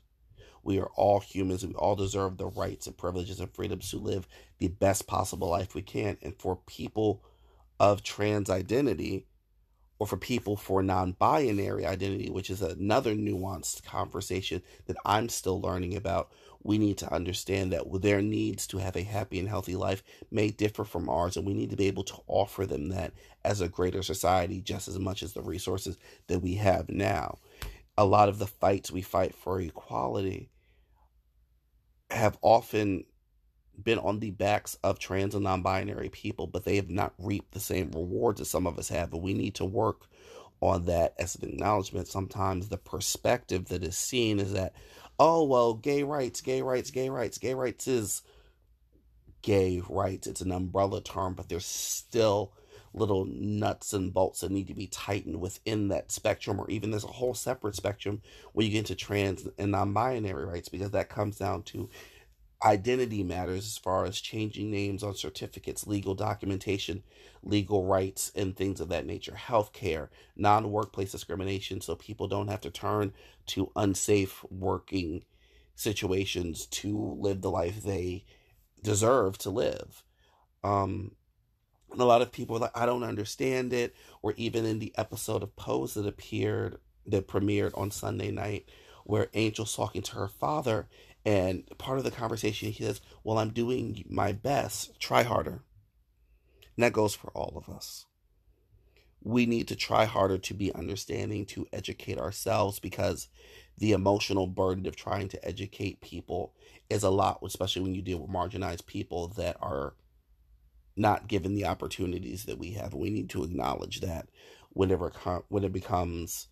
we 0.61 0.79
are 0.79 0.91
all 0.95 1.19
humans. 1.19 1.65
We 1.65 1.73
all 1.73 1.95
deserve 1.95 2.37
the 2.37 2.45
rights 2.45 2.85
and 2.85 2.95
privileges 2.95 3.39
and 3.39 3.51
freedoms 3.51 3.89
to 3.89 3.97
live 3.97 4.27
the 4.59 4.67
best 4.67 5.07
possible 5.07 5.49
life 5.49 5.73
we 5.73 5.81
can. 5.81 6.17
And 6.21 6.35
for 6.37 6.59
people 6.67 7.23
of 7.79 8.03
trans 8.03 8.51
identity, 8.51 9.25
or 9.99 10.07
for 10.07 10.17
people 10.17 10.55
for 10.55 10.83
non 10.83 11.13
binary 11.13 11.85
identity, 11.85 12.29
which 12.29 12.49
is 12.49 12.61
another 12.61 13.15
nuanced 13.15 13.83
conversation 13.83 14.61
that 14.85 14.97
I'm 15.05 15.29
still 15.29 15.59
learning 15.59 15.95
about, 15.95 16.31
we 16.63 16.77
need 16.77 16.97
to 16.99 17.13
understand 17.13 17.71
that 17.71 17.85
their 18.01 18.21
needs 18.21 18.67
to 18.67 18.77
have 18.77 18.95
a 18.95 19.03
happy 19.03 19.39
and 19.39 19.47
healthy 19.47 19.75
life 19.75 20.03
may 20.31 20.49
differ 20.49 20.83
from 20.83 21.09
ours, 21.09 21.37
and 21.37 21.45
we 21.45 21.53
need 21.53 21.69
to 21.69 21.77
be 21.77 21.87
able 21.87 22.03
to 22.03 22.17
offer 22.27 22.65
them 22.65 22.89
that 22.89 23.13
as 23.43 23.61
a 23.61 23.69
greater 23.69 24.03
society 24.03 24.61
just 24.61 24.87
as 24.87 24.99
much 24.99 25.23
as 25.23 25.33
the 25.33 25.41
resources 25.41 25.97
that 26.27 26.39
we 26.39 26.55
have 26.55 26.89
now. 26.89 27.37
A 27.97 28.05
lot 28.05 28.29
of 28.29 28.37
the 28.37 28.47
fights 28.47 28.91
we 28.91 29.01
fight 29.01 29.33
for 29.33 29.59
equality 29.59 30.49
have 32.11 32.37
often 32.41 33.05
been 33.83 33.99
on 33.99 34.19
the 34.19 34.31
backs 34.31 34.77
of 34.83 34.99
trans 34.99 35.35
and 35.35 35.43
non-binary 35.43 36.09
people, 36.09 36.47
but 36.47 36.65
they 36.65 36.75
have 36.77 36.89
not 36.89 37.13
reaped 37.19 37.51
the 37.53 37.59
same 37.59 37.91
rewards 37.91 38.41
as 38.41 38.49
some 38.49 38.65
of 38.65 38.79
us 38.79 38.89
have. 38.89 39.11
But 39.11 39.21
we 39.21 39.33
need 39.33 39.55
to 39.55 39.65
work 39.65 40.07
on 40.61 40.85
that 40.85 41.13
as 41.19 41.35
an 41.35 41.49
acknowledgement. 41.49 42.07
Sometimes 42.07 42.69
the 42.69 42.77
perspective 42.77 43.65
that 43.65 43.83
is 43.83 43.97
seen 43.97 44.39
is 44.39 44.53
that, 44.53 44.73
oh 45.19 45.43
well, 45.43 45.73
gay 45.75 46.03
rights, 46.03 46.41
gay 46.41 46.61
rights, 46.61 46.91
gay 46.91 47.09
rights, 47.09 47.37
gay 47.37 47.53
rights 47.53 47.87
is 47.87 48.23
gay 49.43 49.81
rights. 49.87 50.27
It's 50.27 50.41
an 50.41 50.51
umbrella 50.51 51.01
term, 51.01 51.35
but 51.35 51.47
there's 51.47 51.65
still 51.65 52.53
little 52.93 53.25
nuts 53.25 53.93
and 53.93 54.11
bolts 54.11 54.41
that 54.41 54.51
need 54.51 54.67
to 54.67 54.73
be 54.73 54.87
tightened 54.87 55.39
within 55.39 55.89
that 55.89 56.11
spectrum, 56.11 56.59
or 56.59 56.67
even 56.69 56.89
there's 56.89 57.03
a 57.03 57.07
whole 57.07 57.35
separate 57.35 57.75
spectrum 57.75 58.21
when 58.53 58.65
you 58.65 58.71
get 58.71 58.79
into 58.79 58.95
trans 58.95 59.47
and 59.59 59.71
non-binary 59.71 60.45
rights, 60.45 60.69
because 60.69 60.91
that 60.91 61.09
comes 61.09 61.37
down 61.37 61.61
to 61.61 61.89
identity 62.63 63.23
matters 63.23 63.65
as 63.65 63.77
far 63.77 64.05
as 64.05 64.19
changing 64.19 64.71
names 64.71 65.03
on 65.03 65.15
certificates, 65.15 65.85
legal 65.85 66.15
documentation, 66.15 67.03
legal 67.43 67.85
rights, 67.85 68.31
and 68.35 68.55
things 68.55 68.79
of 68.79 68.89
that 68.89 69.05
nature, 69.05 69.33
healthcare, 69.33 70.09
non 70.35 70.71
workplace 70.71 71.11
discrimination, 71.11 71.81
so 71.81 71.95
people 71.95 72.27
don't 72.27 72.47
have 72.47 72.61
to 72.61 72.71
turn 72.71 73.13
to 73.47 73.71
unsafe 73.75 74.43
working 74.49 75.23
situations 75.75 76.65
to 76.65 77.15
live 77.19 77.41
the 77.41 77.51
life 77.51 77.83
they 77.83 78.25
deserve 78.81 79.37
to 79.37 79.49
live. 79.49 80.03
Um, 80.63 81.11
and 81.91 82.01
a 82.01 82.05
lot 82.05 82.21
of 82.21 82.31
people 82.31 82.57
are 82.57 82.61
like, 82.61 82.77
I 82.77 82.85
don't 82.85 83.03
understand 83.03 83.71
it. 83.71 83.95
Or 84.21 84.33
even 84.35 84.65
in 84.65 84.79
the 84.79 84.93
episode 84.97 85.43
of 85.43 85.55
Pose 85.55 85.93
that 85.93 86.07
appeared, 86.07 86.77
that 87.05 87.27
premiered 87.27 87.77
on 87.77 87.91
Sunday 87.91 88.31
night, 88.31 88.69
where 89.05 89.29
Angel's 89.33 89.75
talking 89.75 90.01
to 90.01 90.15
her 90.15 90.27
father 90.27 90.87
and 91.27 91.65
part 91.77 91.97
of 91.97 92.05
the 92.05 92.11
conversation, 92.11 92.71
he 92.71 92.85
says, 92.85 93.01
Well, 93.21 93.37
I'm 93.37 93.49
doing 93.49 94.05
my 94.09 94.31
best, 94.31 94.97
try 94.97 95.23
harder. 95.23 95.61
And 96.77 96.85
that 96.85 96.93
goes 96.93 97.15
for 97.15 97.31
all 97.31 97.53
of 97.57 97.67
us. 97.67 98.05
We 99.21 99.45
need 99.45 99.67
to 99.67 99.75
try 99.75 100.05
harder 100.05 100.37
to 100.37 100.53
be 100.53 100.73
understanding, 100.73 101.45
to 101.47 101.67
educate 101.73 102.17
ourselves, 102.17 102.79
because 102.79 103.27
the 103.77 103.91
emotional 103.91 104.47
burden 104.47 104.85
of 104.85 104.95
trying 104.95 105.27
to 105.27 105.45
educate 105.45 105.99
people 105.99 106.53
is 106.89 107.03
a 107.03 107.09
lot, 107.09 107.39
especially 107.43 107.81
when 107.81 107.93
you 107.93 108.01
deal 108.01 108.19
with 108.19 108.31
marginalized 108.31 108.85
people 108.85 109.27
that 109.35 109.57
are 109.61 109.95
not 110.95 111.27
given 111.27 111.55
the 111.55 111.65
opportunities 111.65 112.45
that 112.45 112.57
we 112.57 112.71
have. 112.71 112.93
We 112.93 113.09
need 113.09 113.29
to 113.31 113.43
acknowledge 113.43 113.99
that 113.99 114.29
whenever 114.69 115.11
when 115.49 115.65
it 115.65 115.73
becomes 115.73 116.47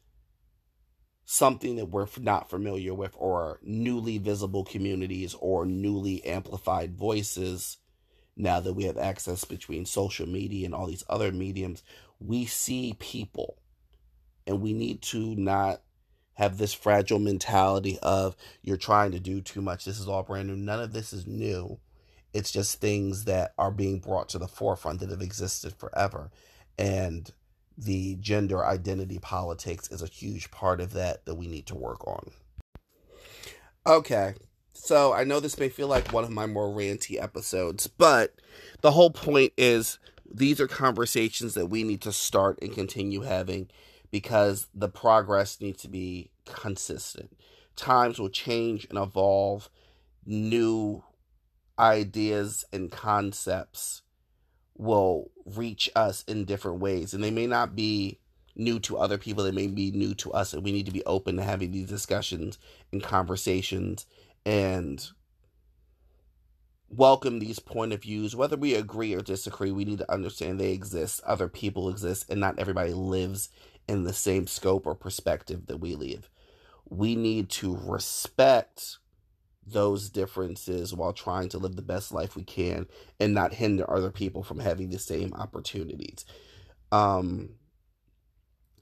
something 1.25 1.75
that 1.75 1.89
we're 1.89 2.07
not 2.19 2.49
familiar 2.49 2.93
with 2.93 3.13
or 3.17 3.59
newly 3.63 4.17
visible 4.17 4.63
communities 4.63 5.35
or 5.39 5.65
newly 5.65 6.23
amplified 6.23 6.95
voices 6.95 7.77
now 8.37 8.59
that 8.59 8.73
we 8.73 8.83
have 8.83 8.97
access 8.97 9.43
between 9.43 9.85
social 9.85 10.27
media 10.27 10.65
and 10.65 10.75
all 10.75 10.85
these 10.85 11.03
other 11.09 11.31
mediums 11.31 11.81
we 12.19 12.45
see 12.45 12.95
people. 12.99 13.57
And 14.47 14.61
we 14.61 14.73
need 14.73 15.01
to 15.03 15.35
not 15.35 15.81
have 16.35 16.57
this 16.57 16.73
fragile 16.73 17.19
mentality 17.19 17.97
of 18.03 18.35
you're 18.61 18.77
trying 18.77 19.11
to 19.11 19.19
do 19.19 19.41
too 19.41 19.61
much. 19.61 19.85
This 19.85 19.99
is 19.99 20.07
all 20.07 20.23
brand 20.23 20.47
new. 20.47 20.55
None 20.55 20.81
of 20.81 20.93
this 20.93 21.13
is 21.13 21.25
new. 21.25 21.79
It's 22.33 22.51
just 22.51 22.79
things 22.79 23.23
that 23.25 23.53
are 23.57 23.71
being 23.71 23.99
brought 23.99 24.29
to 24.29 24.37
the 24.37 24.47
forefront 24.47 24.99
that 24.99 25.09
have 25.09 25.21
existed 25.21 25.73
forever. 25.73 26.29
And 26.77 27.31
the 27.77 28.15
gender 28.15 28.65
identity 28.65 29.19
politics 29.19 29.89
is 29.91 30.01
a 30.01 30.07
huge 30.07 30.51
part 30.51 30.79
of 30.79 30.93
that 30.93 31.25
that 31.25 31.35
we 31.35 31.47
need 31.47 31.65
to 31.67 31.75
work 31.75 32.07
on. 32.07 32.31
Okay. 33.85 34.33
So 34.73 35.13
I 35.13 35.23
know 35.23 35.39
this 35.39 35.59
may 35.59 35.69
feel 35.69 35.87
like 35.87 36.11
one 36.11 36.23
of 36.23 36.29
my 36.29 36.45
more 36.45 36.67
ranty 36.67 37.21
episodes, 37.21 37.87
but 37.87 38.35
the 38.81 38.91
whole 38.91 39.09
point 39.09 39.53
is 39.57 39.99
these 40.29 40.59
are 40.59 40.67
conversations 40.67 41.53
that 41.53 41.67
we 41.67 41.83
need 41.83 42.01
to 42.01 42.11
start 42.11 42.59
and 42.61 42.73
continue 42.73 43.21
having 43.21 43.69
because 44.11 44.67
the 44.73 44.89
progress 44.89 45.61
needs 45.61 45.81
to 45.83 45.87
be 45.87 46.29
consistent. 46.45 47.35
Times 47.75 48.19
will 48.19 48.29
change 48.29 48.85
and 48.89 48.97
evolve, 48.97 49.69
new 50.25 51.03
ideas 51.77 52.65
and 52.71 52.91
concepts 52.91 54.01
will 54.77 55.31
reach 55.45 55.89
us 55.95 56.23
in 56.27 56.45
different 56.45 56.79
ways, 56.79 57.13
and 57.13 57.23
they 57.23 57.31
may 57.31 57.47
not 57.47 57.75
be 57.75 58.19
new 58.55 58.79
to 58.79 58.97
other 58.97 59.17
people, 59.17 59.43
they 59.43 59.51
may 59.51 59.67
be 59.67 59.91
new 59.91 60.13
to 60.15 60.31
us, 60.31 60.53
and 60.53 60.63
we 60.63 60.71
need 60.71 60.85
to 60.85 60.91
be 60.91 61.03
open 61.05 61.37
to 61.37 61.43
having 61.43 61.71
these 61.71 61.87
discussions 61.87 62.57
and 62.91 63.03
conversations 63.03 64.05
and 64.45 65.09
welcome 66.89 67.39
these 67.39 67.59
point 67.59 67.93
of 67.93 68.03
views. 68.03 68.35
Whether 68.35 68.55
we 68.55 68.75
agree 68.75 69.13
or 69.13 69.21
disagree 69.21 69.71
we 69.71 69.85
need 69.85 69.99
to 69.99 70.11
understand 70.11 70.59
they 70.59 70.71
exist 70.71 71.21
other 71.25 71.47
people 71.47 71.89
exist 71.89 72.29
and 72.29 72.39
not 72.39 72.59
everybody 72.59 72.93
lives 72.93 73.49
in 73.87 74.03
the 74.03 74.13
same 74.13 74.47
scope 74.47 74.85
or 74.85 74.95
perspective 74.95 75.65
that 75.67 75.77
we 75.77 75.95
live. 75.95 76.29
We 76.87 77.15
need 77.15 77.49
to 77.49 77.75
respect 77.75 78.99
those 79.65 80.09
differences 80.09 80.93
while 80.93 81.13
trying 81.13 81.49
to 81.49 81.57
live 81.57 81.75
the 81.75 81.81
best 81.81 82.11
life 82.11 82.35
we 82.35 82.43
can 82.43 82.85
and 83.19 83.33
not 83.33 83.53
hinder 83.53 83.89
other 83.91 84.11
people 84.11 84.43
from 84.43 84.59
having 84.59 84.89
the 84.89 84.99
same 84.99 85.33
opportunities 85.33 86.25
um 86.91 87.49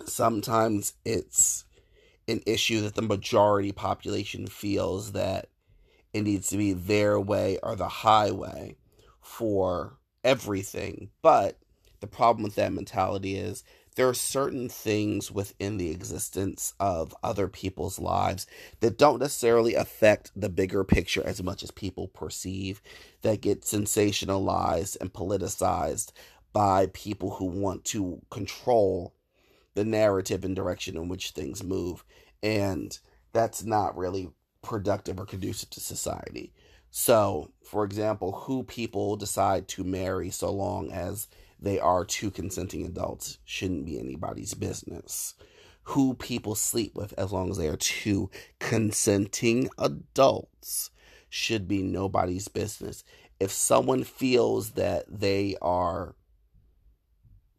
sometimes 0.06 0.94
it's 1.06 1.66
an 2.28 2.42
issue 2.46 2.82
that 2.82 2.96
the 2.96 3.02
majority 3.02 3.72
population 3.72 4.48
feels 4.48 5.12
that 5.14 5.48
it 6.14 6.24
needs 6.24 6.48
to 6.50 6.58
be 6.58 6.74
their 6.74 7.20
way 7.20 7.58
or 7.64 7.76
the 7.76 7.88
highway 7.88 8.78
for 9.22 9.98
everything. 10.24 11.10
But 11.22 11.60
the 12.00 12.08
problem 12.08 12.44
with 12.44 12.56
that 12.56 12.74
mentality 12.74 13.36
is 13.36 13.64
there 13.94 14.10
are 14.10 14.14
certain 14.14 14.70
things 14.70 15.32
within 15.32 15.78
the 15.78 15.90
existence 15.92 16.74
of 16.80 17.16
other 17.24 17.48
people's 17.48 18.00
lives 18.00 18.48
that 18.80 18.98
don't 18.98 19.20
necessarily 19.20 19.76
affect 19.76 20.32
the 20.36 20.50
bigger 20.50 20.84
picture 20.84 21.26
as 21.26 21.42
much 21.42 21.64
as 21.64 21.72
people 21.72 22.08
perceive, 22.08 22.82
that 23.22 23.42
get 23.42 23.62
sensationalized 23.62 24.98
and 25.00 25.14
politicized 25.14 26.12
by 26.54 26.88
people 26.94 27.32
who 27.32 27.46
want 27.46 27.84
to 27.86 28.22
control 28.30 29.14
the 29.76 29.84
narrative 29.84 30.46
and 30.46 30.56
direction 30.56 30.96
in 30.96 31.08
which 31.08 31.32
things 31.32 31.64
move. 31.64 32.04
And 32.42 32.98
that's 33.32 33.64
not 33.64 33.98
really 33.98 34.30
productive 34.62 35.20
or 35.20 35.26
conducive 35.26 35.70
to 35.72 35.80
society. 35.80 36.54
So, 36.92 37.52
for 37.64 37.84
example, 37.86 38.32
who 38.32 38.64
people 38.64 39.16
decide 39.16 39.68
to 39.70 39.84
marry 39.84 40.30
so 40.30 40.52
long 40.52 40.92
as 40.92 41.28
they 41.64 41.80
are 41.80 42.04
two 42.04 42.30
consenting 42.30 42.86
adults 42.86 43.40
shouldn't 43.46 43.86
be 43.86 43.98
anybody's 43.98 44.54
business. 44.54 45.34
Who 45.84 46.14
people 46.14 46.56
sleep 46.56 46.94
with 46.94 47.14
as 47.18 47.32
long 47.32 47.50
as 47.50 47.58
they 47.58 47.70
are 47.70 47.78
two 47.78 48.30
consenting 48.60 49.70
adults 49.78 50.92
should 51.30 51.68
be 51.68 51.82
nobody's 51.82 52.50
business. 52.50 53.06
If 53.40 53.52
someone 53.52 54.04
feels 54.04 54.72
that 54.72 55.06
they 55.08 55.56
are 55.62 56.16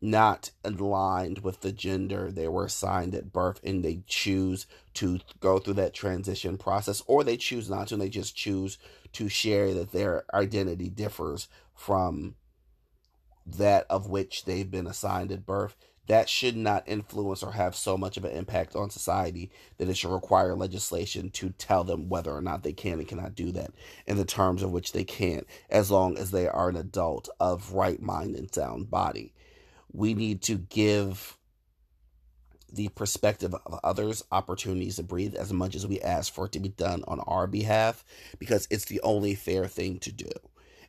not 0.03 0.51
aligned 0.63 1.39
with 1.39 1.63
the 1.63 1.73
gender 1.73 2.31
they 2.31 2.47
were 2.47 2.67
assigned 2.67 3.15
at 3.15 3.33
birth 3.33 3.59
and 3.65 3.83
they 3.83 4.03
choose 4.07 4.67
to 4.93 5.19
go 5.41 5.59
through 5.59 5.73
that 5.73 5.95
transition 5.95 6.59
process 6.59 7.03
or 7.07 7.25
they 7.25 7.39
choose 7.39 7.71
not 7.71 7.89
to 7.89 7.95
and 7.95 8.03
they 8.03 8.11
just 8.11 8.37
choose 8.37 8.77
to 9.15 9.31
share 9.31 9.73
that 9.73 9.93
their 9.93 10.25
identity 10.35 10.91
differs 10.91 11.49
from 11.75 12.35
that 13.47 13.87
of 13.91 14.09
which 14.09 14.45
they've 14.45 14.71
been 14.71 14.87
assigned 14.87 15.33
at 15.33 15.47
birth 15.47 15.77
that 16.07 16.29
should 16.29 16.57
not 16.57 16.87
influence 16.87 17.43
or 17.43 17.53
have 17.53 17.75
so 17.75 17.97
much 17.97 18.19
of 18.19 18.25
an 18.25 18.33
impact 18.33 18.77
on 18.77 18.91
society 18.91 19.51
that 19.79 19.89
it 19.89 19.97
should 19.97 20.13
require 20.13 20.55
legislation 20.55 21.31
to 21.31 21.49
tell 21.51 21.83
them 21.83 22.11
whether 22.11 22.31
or 22.31 22.43
not 22.43 22.63
they 22.63 22.75
can 22.75 22.99
and 22.99 23.09
cannot 23.09 23.35
do 23.35 23.51
that 23.53 23.71
in 24.07 24.17
the 24.17 24.25
terms 24.25 24.63
of 24.63 24.71
which 24.71 24.93
they 24.93 25.05
can 25.05 25.45
as 25.71 25.91
long 25.91 26.19
as 26.19 26.31
they 26.31 26.47
are 26.47 26.69
an 26.69 26.77
adult 26.77 27.29
of 27.41 27.73
right 27.73 28.03
mind 28.03 28.37
and 28.37 28.55
sound 28.55 28.91
body 28.91 29.33
we 29.93 30.13
need 30.13 30.43
to 30.43 30.57
give 30.57 31.39
the 32.75 32.89
perspective 32.89 33.55
of 33.55 33.81
others 33.85 34.25
opportunities 34.33 34.97
to 34.97 35.03
breathe 35.03 35.35
as 35.35 35.53
much 35.53 35.75
as 35.77 35.87
we 35.87 36.01
ask 36.01 36.33
for 36.33 36.47
it 36.47 36.53
to 36.53 36.59
be 36.59 36.69
done 36.71 37.05
on 37.07 37.21
our 37.21 37.47
behalf 37.47 38.05
because 38.39 38.67
it's 38.71 38.87
the 38.87 39.01
only 39.03 39.35
fair 39.35 39.67
thing 39.67 39.99
to 40.01 40.11
do. 40.11 40.31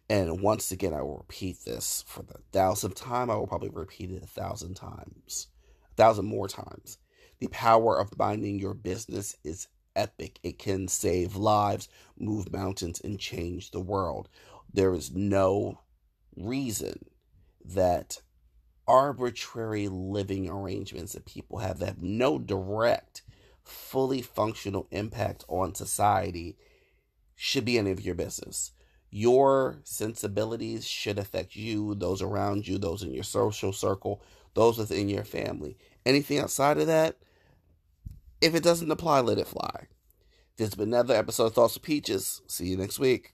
And 0.10 0.42
once 0.42 0.72
again, 0.72 0.94
I 0.94 1.02
will 1.02 1.18
repeat 1.18 1.58
this 1.66 2.04
for 2.08 2.22
the 2.22 2.40
thousandth 2.52 2.96
time. 2.96 3.30
I 3.30 3.36
will 3.36 3.48
probably 3.48 3.70
repeat 3.70 4.12
it 4.12 4.24
a 4.24 4.28
thousand 4.28 4.76
times, 4.76 5.48
a 5.92 5.96
thousand 5.96 6.26
more 6.26 6.48
times. 6.48 7.00
The 7.40 7.48
power 7.48 8.00
of 8.00 8.18
minding 8.18 8.60
your 8.60 8.76
business 8.76 9.36
is 9.44 9.68
epic. 9.96 10.40
It 10.44 10.60
can 10.60 10.88
save 10.88 11.36
lives, 11.36 11.90
move 12.18 12.52
mountains, 12.52 13.02
and 13.04 13.20
change 13.20 13.72
the 13.72 13.80
world. 13.80 14.30
There 14.72 14.94
is 14.94 15.12
no 15.12 15.82
reason 16.36 17.06
that 17.64 18.22
arbitrary 18.88 19.88
living 19.88 20.48
arrangements 20.48 21.14
that 21.14 21.26
people 21.26 21.60
have 21.60 21.80
that 21.80 21.88
have 21.88 22.04
no 22.04 22.38
direct, 22.38 23.24
fully 23.64 24.22
functional 24.22 24.88
impact 24.92 25.44
on 25.48 25.74
society 25.74 26.58
should 27.36 27.66
be 27.66 27.80
any 27.80 27.90
of 27.92 28.02
your 28.02 28.16
business. 28.16 28.72
Your 29.18 29.78
sensibilities 29.86 30.86
should 30.86 31.18
affect 31.18 31.56
you, 31.56 31.96
those 31.96 32.22
around 32.22 32.68
you, 32.68 32.78
those 32.78 33.02
in 33.02 33.14
your 33.14 33.24
social 33.24 33.72
circle, 33.72 34.22
those 34.56 34.78
within 34.78 35.08
your 35.08 35.24
family. 35.24 35.78
Anything 36.06 36.40
outside 36.40 36.78
of 36.80 36.88
that, 36.88 37.16
if 38.42 38.54
it 38.54 38.62
doesn't 38.62 38.92
apply, 38.92 39.22
let 39.22 39.38
it 39.38 39.48
fly. 39.48 39.88
This 40.58 40.68
has 40.68 40.76
been 40.76 40.90
another 40.90 41.16
episode 41.16 41.46
of 41.46 41.54
Thoughts 41.54 41.76
with 41.76 41.84
Peaches. 41.84 42.42
See 42.48 42.66
you 42.66 42.76
next 42.76 43.00
week. 43.00 43.34